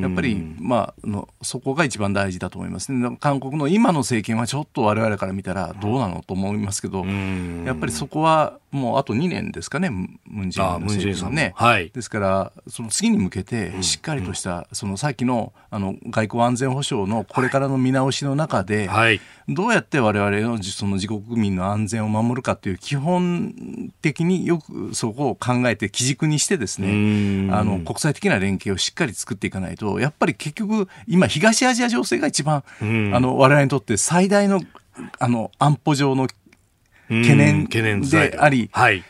[0.00, 3.16] やっぱりまあのそこが一番大事だと思いますね。
[3.20, 11.52] 韓国の今の政権はちょっと我々から見たらどうなのと思いますけど、やっぱりそこはもうあと2年ですかね、ムンジェインの政権ね。
[11.56, 18.88] はい、ですからその次に向けてしっかりとした、そのさっきのあの外交安全保障のこれからの見直しの中で、
[19.48, 32.84] どうやって我々のその自国民の安全を守るかという基本的によくそこを考えて基軸にしてですねあの国際的な連携をしっかり作っていかないとやっぱり結局今東アジア情勢が一番あ
[33.20, 34.60] の我々にとって最大の
[35.18, 36.28] あの安保上の
[37.20, 37.34] 懸
[37.82, 39.04] 念であり、はい、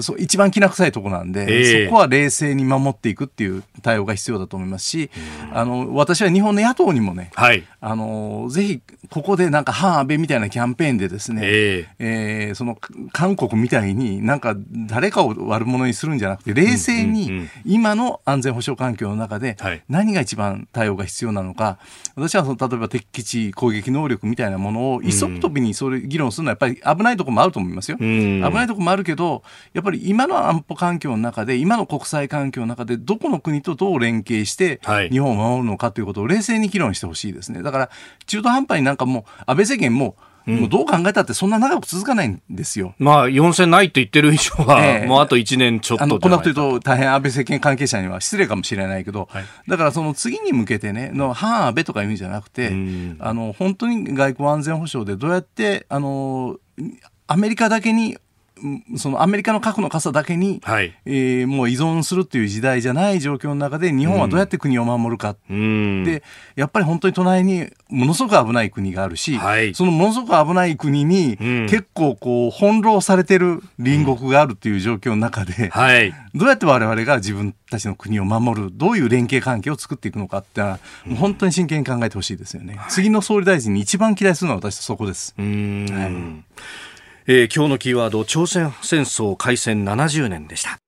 [0.00, 5.10] そう一番きな臭いところなんで、えー、そこは冷静に守っていくっていう対応が必要だと思いますし、
[5.52, 8.80] あの私は日本の野党にもね、はい、あのぜひ
[9.10, 12.78] ここでなんか反安倍みたいなキャンペーンでですね、えー、えー、その
[13.12, 14.56] 韓国みたいになんか
[14.86, 19.56] 誰かを悪者にするんじゃなくて冷静に今の安全保障環境の中で
[19.88, 21.78] 何が一番対応が必要なのか、
[22.14, 27.98] 私はその例えば敵基地攻撃能力みたいなものを一足飛びにそれ議論するのはやっぱり危ないところもあると思いますよ。
[27.98, 29.42] 危ないところもあるけど
[29.72, 34.80] やっぱり今の安保環境の中で今の国際環境の中でどこの国とどう連携して
[35.10, 37.62] 日本を守るのかということを冷静に議論してほしいですね。
[37.62, 37.90] だから
[38.26, 40.16] 中途半端になんかもう安倍政権も
[40.48, 42.94] もうどう考えたってそんな長く続かないんですよ。
[42.98, 52.72] まあ、4選ないって言ってる以上は、えー、もうあと1年ちょっとあのこんなこと言うと大変安倍政権関係者には失礼かもしれないけど、はい、だからその次に向けてね、の反安倍とかいう意味じゃなくて、
[53.18, 56.56] あの、本当に外交安全保障でどうやって、あの、
[57.28, 58.18] アメリカだけに
[58.96, 66.22] そのアメリカの核の傘だけに、はい、えー、もう依存するっていう時代じゃない状況の中で日本はどうやって国を守るか、うん、で
[66.56, 85.34] やっぱり本当に隣にものすごく危ない国があるし、はい、そのものすごく危ない国に、結構こう翻弄されてる隣国があるっていう状況の中で、はい、どうやって我々が自分たちの国を守るどういう連携関係を作っていくのかってのは、もう本当に真剣に考えてほしいですよね、次の総理大臣に一番期待するのは私そこです。
[85.38, 86.44] はい
[87.30, 90.78] えー、今日のキーワード朝鮮戦争開戦70年でした。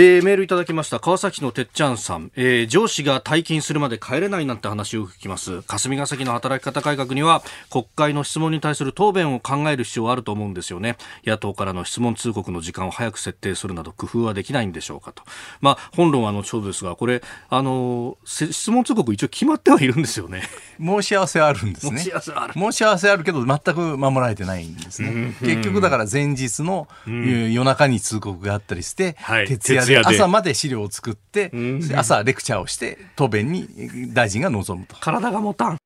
[0.00, 1.00] えー、メールいただきました。
[1.00, 5.62] 川崎のてっちゃんさん、えー、上司が退勤するまで帰れないなんて話を聞きます。
[5.62, 10.96] 霞が関の働き方改革には国会の質問に対する答弁を考える必要があると思うんですよね。
[11.24, 15.24] 野党からの質問通告の時間を早く設定するなど工夫はできないんでしょうかと。
[15.60, 17.20] まあ本論は後ほどですがこれ
[17.50, 20.44] あの質問通告一応決まってはいるんですよね。
[20.78, 21.98] 申し合わせはあるんですね。
[21.98, 22.52] 申し合わせはある。
[22.54, 25.34] 申し合わせあるけど全く守られてないんですね。
[25.40, 31.50] 結局だから前日の、夜中に通告があったりして、はい、徹夜朝まで資料を作って、
[31.94, 34.96] 朝レクチャーをして答弁に大臣が臨むと。
[34.96, 35.78] 体が持たん。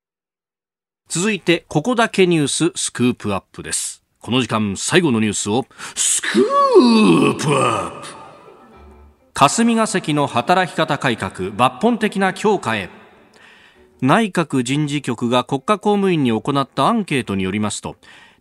[1.09, 4.03] 続いてここだけニューススクープアップです。
[4.21, 8.09] この時間最後のニュースをスクープアップ。
[9.35, 12.89] 霞が関の働き方改革抜本的な強化へ。
[14.01, 17.95] 内閣人事局が国家公務員に行ったアンケートによりますと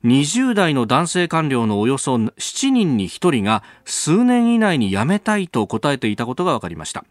[0.03, 7.05] 20代の男性官僚のおよそ7人に1人が数年以内に辞めたいと答えていたことが分かりました。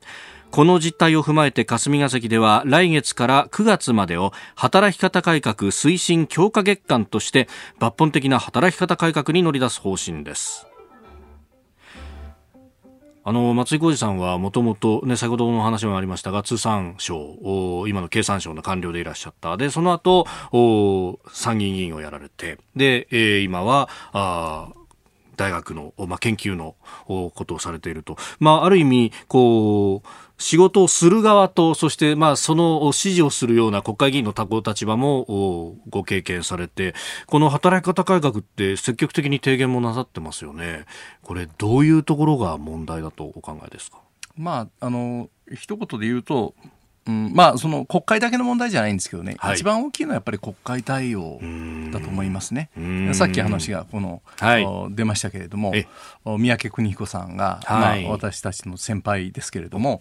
[0.50, 10.69] この実態を踏まえて霞が関では来月から9月までを働き方改革推進強化月間として抜本的な働き方改革に乗り出す方針です。
[13.30, 19.56] あの松井浩二さんはもともと、ね、先ほどの話もありましたが通産省今の経産省の官僚でいらっしゃった。
[19.56, 20.26] でその後
[21.32, 22.58] 参議院議員をやられて。
[22.74, 24.70] で、えー、今はあ
[25.40, 26.76] 大学の、まあ、研究の
[27.06, 36.94] ことをされていると、まあ、ある意味こう仕事をする側と、そして、まあ、その指示をするような国会議員の多幸立場もご経験されて、
[37.26, 40.84] この働き方改革って積極的に提言もなさってますよね。
[41.22, 43.98] これ、どういうところが問題だとお考えですか？
[44.36, 46.54] まあ、あの、一言で言うと、
[47.06, 51.40] うん、まあその国会だけの問題じゃないんですけどね、はい、一番大きいのはやっぱり国会対応
[51.92, 52.70] だと思いますね。
[53.12, 55.72] さっき話がこの、はい、出ましたけれども、
[56.24, 60.00] 三宅邦彦さんが、はい、まあ、私たちの先輩ですけれども、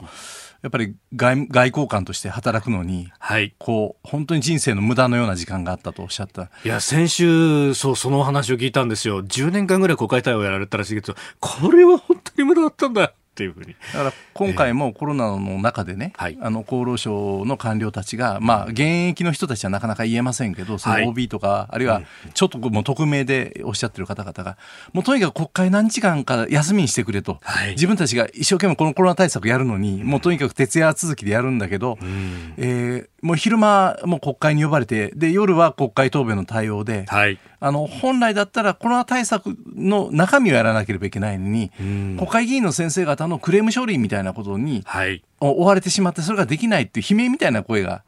[0.62, 6.50] やっぱり外外交官として働くのに、はい、こう本当に人生の無駄のような時間があったとおっしゃった。
[6.66, 9.24] いや先週そうその話を聞いたんですよ。
[9.24, 13.76] 10年間ぐらい国会対応やられたらしいけどこれは本当に無駄だったんだっていうふうに。
[13.94, 22.02] だから今回もコロナの中でね、えー、あの厚労省の官僚たちが、まあ、現役の人たちはなかなか言えませんけど、その OB とか、はい、あるいは
[22.34, 24.58] ちょっともう匿名でおっしゃってる方々が、
[24.92, 48.04] もうとにかく国会何時間か休みにしてくれと、はい、自分たちが一生懸命このコロナ対策やるのに、もうとにかく徹夜続きでやるんだけど、うん、えー、もう昼間も国会に呼ばれて、で夜は国会答弁の対応で、はい、あの本来だったらコロナ対策の中身をやらなければいけないのに、国会議員の先生方のクレーム処理みたいなことに、はい、追われてしまってそれができないっていう悲鳴みたいな声が。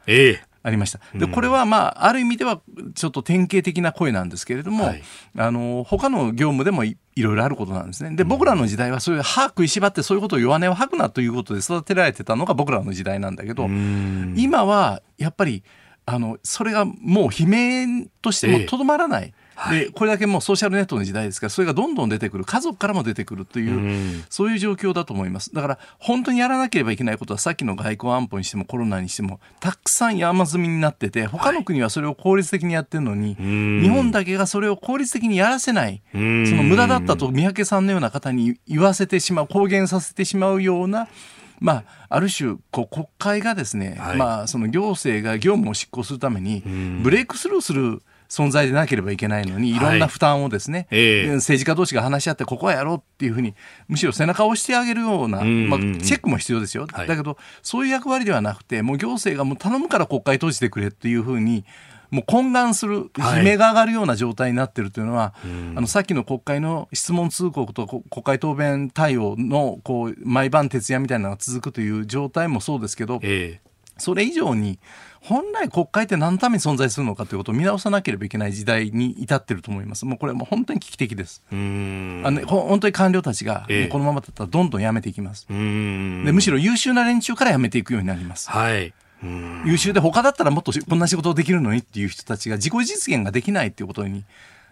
[0.64, 1.00] ええありました。
[1.16, 2.62] で、これはまあ、ある意味では
[2.94, 5.04] ちょっと典型的な声なんですけれども、はい、
[5.38, 8.16] あの、他の業務でもいろいろあることなんですね。
[8.16, 13.68] で、僕らの時代はそういう歯食いしばってそういうことを弱音を吐くなということで育てられてたのが僕らの時代なんだけど、
[14.36, 15.64] 今はやっぱり、
[16.06, 19.34] あの、それがもう悲鳴としてもとどまらない。
[19.51, 25.54] えでこれだけもうソーシャルネットの時代ですからそれがどんどん出てくる家族からも出てくるという、うん、そういう状況だと思います。
[25.54, 41.08] だから本当にやらなければいけないことはさっきの外交安保にしてもコロナにしてもたくさん山積みになってて他の国はそれを効率的にやってるのに、はい、日本だけがそれを効率的にやらせない、その無駄だったと三宅さんのような方に言わせてしまう公言させてしまうような
[41.62, 46.62] まあ、ある種こう国会がですね、はい、まあ、その行政が業務を執行するために
[47.04, 48.02] ブレイクスルーする
[48.32, 49.78] 存在でなければいけないのにい。
[49.78, 51.24] ろんな負担をですね、はいえ。
[51.26, 53.56] ー、政治家同士が話し合ってここはやろうっていうふうに
[53.90, 61.66] むしろ背中を押してあげるような、まあ、チェックも必要ですよ、はい、だけどそういう役割ではなくてもう行政がもう頼むから国会閉じてくれっていうふうに
[62.10, 73.72] もう懇願する、悲鳴が上がるような状態になっているというのは、はい、あのさっきの国会の質問通告と国会答弁対応のこう毎晩徹夜みたいなのが続くという状態もそうですけど、えー
[74.02, 74.80] それ以上に
[75.24, 80.06] 本来国会って何のために存在するのかということを見直さなければいけない時代に至ってると思います。
[80.06, 81.44] もうこれもう本当に危機的です。
[81.52, 85.48] あの、ね、本当に官僚たちが、このままだったらどんどん辞めていきます。
[85.48, 88.50] でむしろ優秀な連中から辞めていくようになります。
[88.50, 88.94] はい。
[89.66, 94.26] 優秀で他だったらもっとこんな仕事できるのにっていう人たちが自己実現ができないっていうことに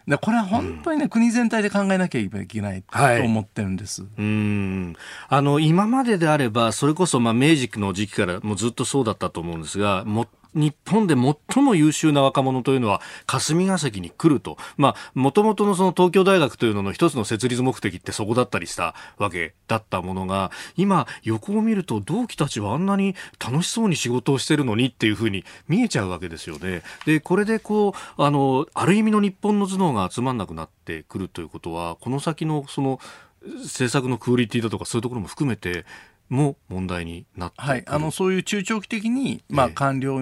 [0.10, 4.96] でこれは本当にね、うん、国全体で考えなきゃいけないと思ってるんです、はい、うん。
[5.30, 14.58] あの今までであればそれこそまあ明治の時期からもうずっとそうだったと思うんですがも日本で最も優秀な若者というのは霞が関に来ると。
[14.78, 26.82] まあ、もともとのその東京大学というのの一つの設立目的ってそこだったりしたわけだったものが、今横を見ると同期たちはあんなに楽しそうに仕事をしてるのにっていうふうに見えちゃうわけですよね。
[27.06, 33.00] で、これでこう、あの、ある意味の日本の頭脳が集まんなくなってくるということは、この先のその、
[33.42, 35.86] 政策のクオリティだとかそういうところも含めて
[36.30, 40.20] も問題になってはい、あのそういう中長期的に、まあ、官僚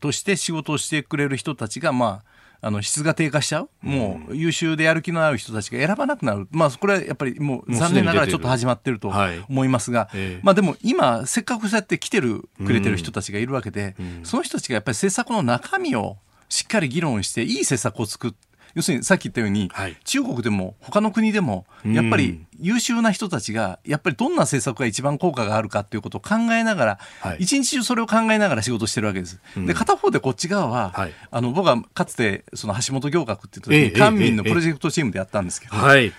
[0.00, 2.22] として仕事をしてくれる人たちが、ま
[2.60, 9.12] あ、あの質が低下しちゃう、もう優秀でやる気のある人たちが選ばなくなる、まあ、これはやっぱりもう残念ながらちょっと始まってると
[9.48, 10.08] 思いますが、
[10.42, 13.94] まあ、でも今、せっかくそうやって来てるくれてる人たちがいるわけで、
[14.24, 16.16] その人たちがやっぱり政策の中身を
[16.48, 18.45] しっかり議論して、いい政策を作って、
[18.76, 29.40] 要するにさっき言ったように、はい、中国でも他の国でもやっぱり優秀な人たちがやっぱりどんな政策が一番効果があるかっていうことを考えながら、はい、一日中それを考えながら仕事してるわけです。
[29.56, 35.72] で片方でこっち側は、はい、あの僕はかつてその橋本行学っていう時に官民のプロジェクトチームでやったんですけど、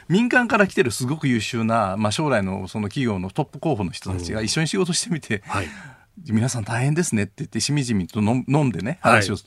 [0.09, 5.43] 民間から来てるすごく優秀な、まあ、将来のその企業のトップ候補の人たちが一緒に仕事してみて、
[6.29, 9.43] 皆さん大変ですねって言ってしみじみと飲んでね話をはい、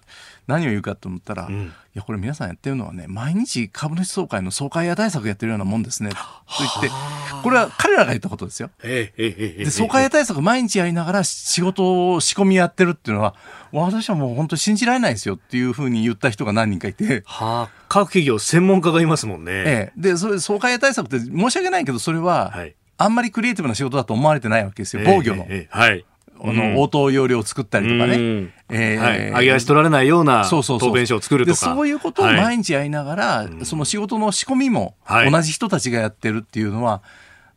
[0.47, 6.17] 何を言うかと思ったら、うん、いやこれ皆さんやってるのはね毎日株主総会の総会や対策やってるようなもんですねと
[6.59, 6.91] 言って
[7.43, 8.71] これは彼らが言ったことですよ。
[8.81, 13.35] で総会や対策毎日やりながら仕事を仕込みやってるっていうのは
[13.73, 17.23] 私はもう本当信じられないですよっていうふうに言った人が何人かいて。
[17.27, 19.53] はあ、各企業専門家がいますもんね。
[19.53, 25.47] ええ、でそれ総会や対策って申し訳ないけどそれは、はい、あんまりクリエイティブな仕事だと思われてないわけですよ防御の。
[25.71, 26.05] はい、
[26.43, 31.57] あの、応答要領を作ったりとかね、えー、はい、上げ足取られないような答弁書を作るとか。
[31.57, 34.95] そういうことを毎日やりながら、はい、その仕事の仕込みも
[35.31, 37.03] 同じ人たちがやってるっていうのは、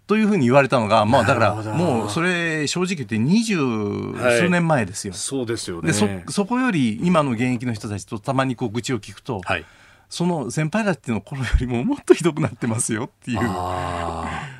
[0.05, 5.13] というふうに言われたのが、まあ、だからもうそれ正直言って二十数年前ですよ。
[5.13, 5.87] はい、そうですよね。
[5.87, 9.65] でそそこより今の現役の人たちとたまにこう愚痴を聞くと、はい、
[10.13, 13.39] その先輩たちの頃よりももっとひどくなってますよっていう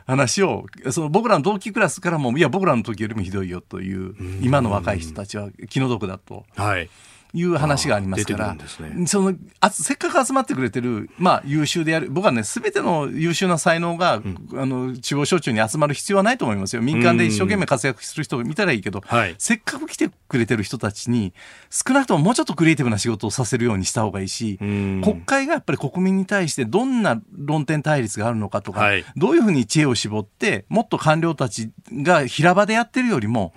[0.08, 6.43] 話をその僕らの同期クラスからもいや僕らの時よりもひどいよという今の若い人たちは気の毒だと。
[6.56, 6.89] はい
[7.34, 16.81] いう話がありますから、ね、そのあせっかく集まってくれてる、まあ、優秀でやる僕はねすべての優秀な才能が、うん、あの中央省庁に集まる必要はないと思いますよ。
[16.84, 21.34] 民間で一生懸命活躍する人を見たらいいけど、はい、せっかく来てくれてる人たちに
[21.71, 33.53] 少なくとももうちょっとクリエイティブな仕事をさせるようにした方がいいし国会がやっぱり国民に対してどんな論点対立があるのかとか、はい、どういうふうに知恵を絞ってもっと官僚たちが平場でやってるよりも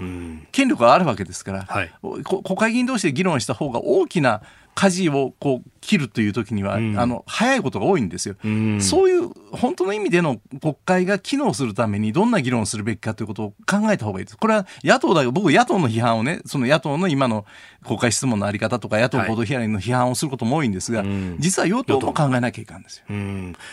[0.53, 1.93] 権力があるわけですから、はい、
[2.25, 4.43] 国会議員同士で議論した方が大きな
[4.77, 14.37] 舵をこう切るという時には、うん、あの早いことが多いんですよ、うん、そういう本当の意味での国会が機能するためにどんな議論をするべきかということを考えた方がいいです。
[14.37, 17.47] これは野党だよ僕野党の批判をねその野党の今の
[17.87, 21.09] 国会質問のあり方とか野党合同ヒアリングの批判をすることも多いんですが、はい、
[21.39, 23.07] 実は与党も考えなきゃいかんですよ。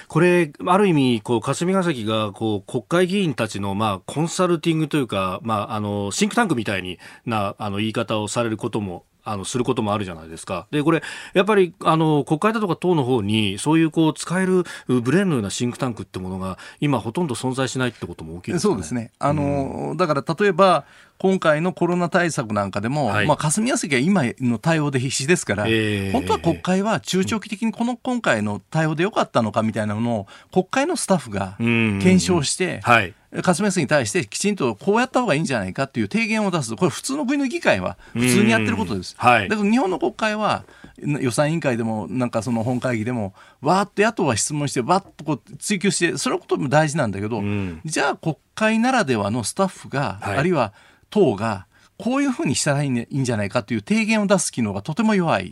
[0.08, 10.68] これある意味こう霞が関がこう国会議員たちのまあコンサルティングというかまああのシンクタンクみたいになあの言い方をされることもあのすることもあるじゃないですか。
[10.72, 11.02] で、これ、
[11.34, 19.12] やっぱりあの国会だとか党の方に、そういうこう使えるブレーンのようなシンクタンクってものが、今、ほとんど存在しないってことも大きい、ね、そうですね。
[19.20, 20.86] あの、うん、だから例えば、
[21.20, 33.14] 今回のコロナ対策なんかでも、はい、まあ、霞が関は今の対応で必死ですから、えー、本当は国会は中長期的にこの今回の対応でよかったのかみたいなのを、国会のスタッフが検証して、はい。
[33.42, 39.16] 霞が関に対してきちんとこうやった方がいいんじゃないかっていう提言を出すこれ普通の国の議会は普通にやってることです。
[39.18, 40.66] はい、だから日本の国会は
[41.02, 47.42] 予算委員会でもなんかその本会議でもわーっと野党は質問してわっとこう追及してそれことも大事なんだけど、
[47.86, 50.74] じゃあ国会ならではのスタッフが、はい、あるいは
[51.14, 51.68] 党が
[52.00, 55.52] こういうふうにしたらいい,、んじゃないかという提言を出す機能がとても弱い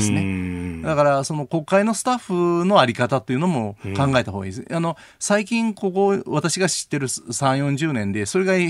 [0.00, 0.82] すね。
[0.82, 4.74] だからその国会のスタッフのあり方というのも考えた方がいいです。
[4.74, 8.68] あの最近ここ私が知ってる3、40年でそれが唯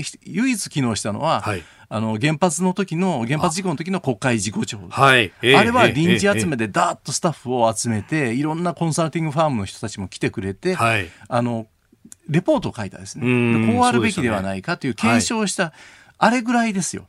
[0.51, 1.63] 一機能したのは、はい。
[1.89, 11.67] あの原発の時の原発事故の時の国会事故調、はい、あれは臨時集めでダーッとスタッフを集めていろんなコンサルティングファームの人たちも来てくれて、はい、あの
[12.27, 13.23] レポートを書いたですね。
[13.71, 15.71] こうあるべきではないかという検証をした、
[16.17, 17.07] あれぐらいですよ。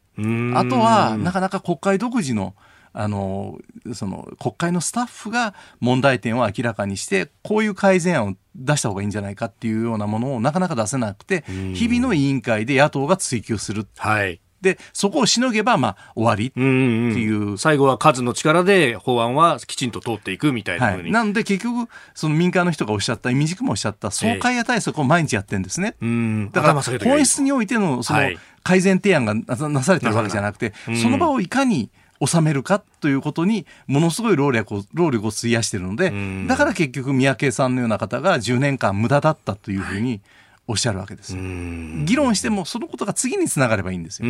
[0.56, 2.54] あとは、なかなか国会独自の、
[2.92, 3.59] あの、
[3.94, 11.44] その、国会のスタッフが問題点を明らかにして、こういう改善案を出した方がいいんじゃないかっていうようなものをなかなか出せなくて、
[11.74, 13.86] 日々の委員会で野党が追及する。
[13.96, 14.40] はい。
[14.61, 17.52] で、そこをしのげば、まあ、終わりっていう。
[17.52, 21.02] う最後は数の力で法案はきちんと通っていくみたいなふうに。
[21.04, 25.94] はい、なので、結局、その民間の人がおっしゃった、意味軸もおっしゃった、総会や対策を毎日やってるんですね。
[26.00, 28.20] えー、だから、本質においての、その、
[28.62, 31.90] 改善提案がなされてるわけじゃなくて、その場をいかに、
[32.24, 36.12] 収めるかということにものすごい労力を労力を費やしているので
[36.48, 40.20] だから結局三宅さんのような方が10年間無駄だったというふうに
[40.70, 44.28] おっしゃるわけです議論してもそのことが次につながればいいんですよ。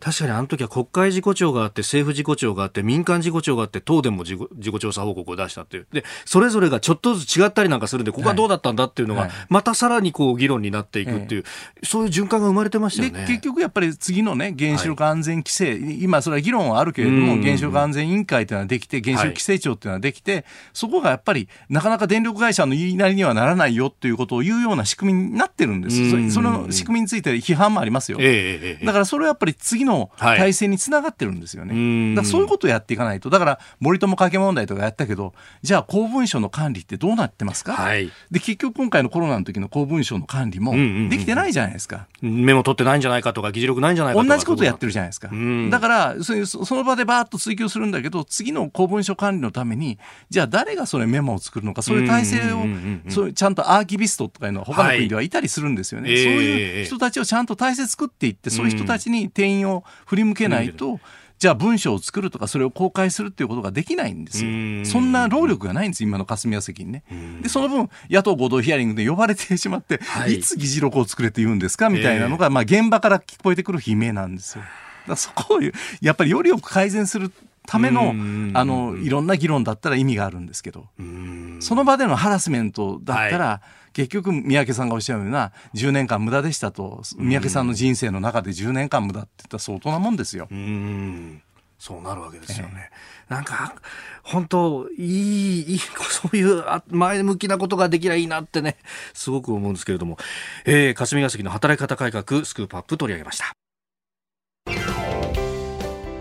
[0.00, 5.86] 確かにあの時は国会事故調があって政府事故調があって民間事故調があって東電も事故事故調査報告を出したっていう。
[5.92, 11.44] でそれぞれがちょっとずつ違ったりなんかするんでここはどうだったんだっていうのが、またさらにこう議論になっていくっていう、
[11.84, 13.26] そういう循環が生まれてましたよね。
[13.28, 40.72] 結局やっぱり次のね原子力安全規制、はい、今それは議論はあるけれども原子力安全委員会というのはできて原子力規制庁というのはできて、はい、そこがやっぱりなかなか電力会社の言いなりにはならないよということを言うような仕組みになってるんです、その仕組みについて批判もありますよ、えー、だからそれはやっぱり次の体制につながってるんですよね、だからそういうことをやっていかないと、だから森友家計問題とかやったけど、じゃあ公文書の管理ってどうなってますか、はい、で結局、今回のコロナの時の公文書の管理も
[41.08, 42.06] できてないじゃないですか。
[42.20, 44.34] メモ取ってないんじゃないかとか、議事録ないんじゃないかとか。
[44.34, 45.30] 同じことやってるじゃないですか。
[45.70, 49.98] だからそ、その場でばーっと追及するんだけど、次の公文書管理のために、
[50.30, 52.64] じゃあ誰がそれメモを作るのか、それ体制を、
[53.08, 56.10] それちゃんとアーキビストとかいうのは他の国ではいたりするんですよね。
[56.10, 60.98] はい、そういう人たちをちゃんと体制作っていって、そういう人たちに定員を振り向けないと、
[61.38, 64.50] じゃあ文章を作るとかそれを公開するっていうことができないんですよ。
[64.86, 67.02] そんな労力がないんです今の霞が関にね。
[67.42, 71.90] でその分野党合同ヒアリングで呼ばれてしまって、はい、いつ議事録を作れって言うんですか？
[71.90, 74.64] みたいなのが、まあ、現場から聞こえてくる悲鳴なんですよ。
[75.08, 75.60] だそこを
[76.00, 77.30] やっぱりよりよく改善する
[77.66, 78.14] ための
[78.54, 80.86] あのいろんな議論だったら意味があるんですけど。
[81.60, 90.48] その場でのハラスメントだったら、はい、結局三宅さんがおっしゃるような10年間無駄でしたと三宅さんの人生の中で10年間無駄って言ったら相当なもんですよ。
[91.78, 92.90] そうなるわけですよね。
[93.28, 93.74] えー、なんか、
[94.22, 98.76] 本当いい、いい、そういう前向きなことができりゃいいなってね、
[99.12, 100.16] すごく思うんですけれども、
[100.64, 103.52] えー、霞が関の働き方改革、スクープアップ取り上げました。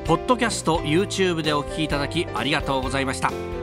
[0.06, 3.63] ポッドキャスト YouTube でお聞きいただきありがとうございました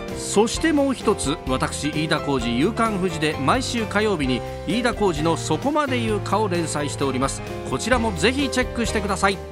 [0.21, 7.41] そしてもう一つ私飯田浩司夕刊富士で毎週火曜日に飯田浩司の「そこまで言うか」を連載しております。
[7.69, 9.50] こちらもぜひチェックしてください。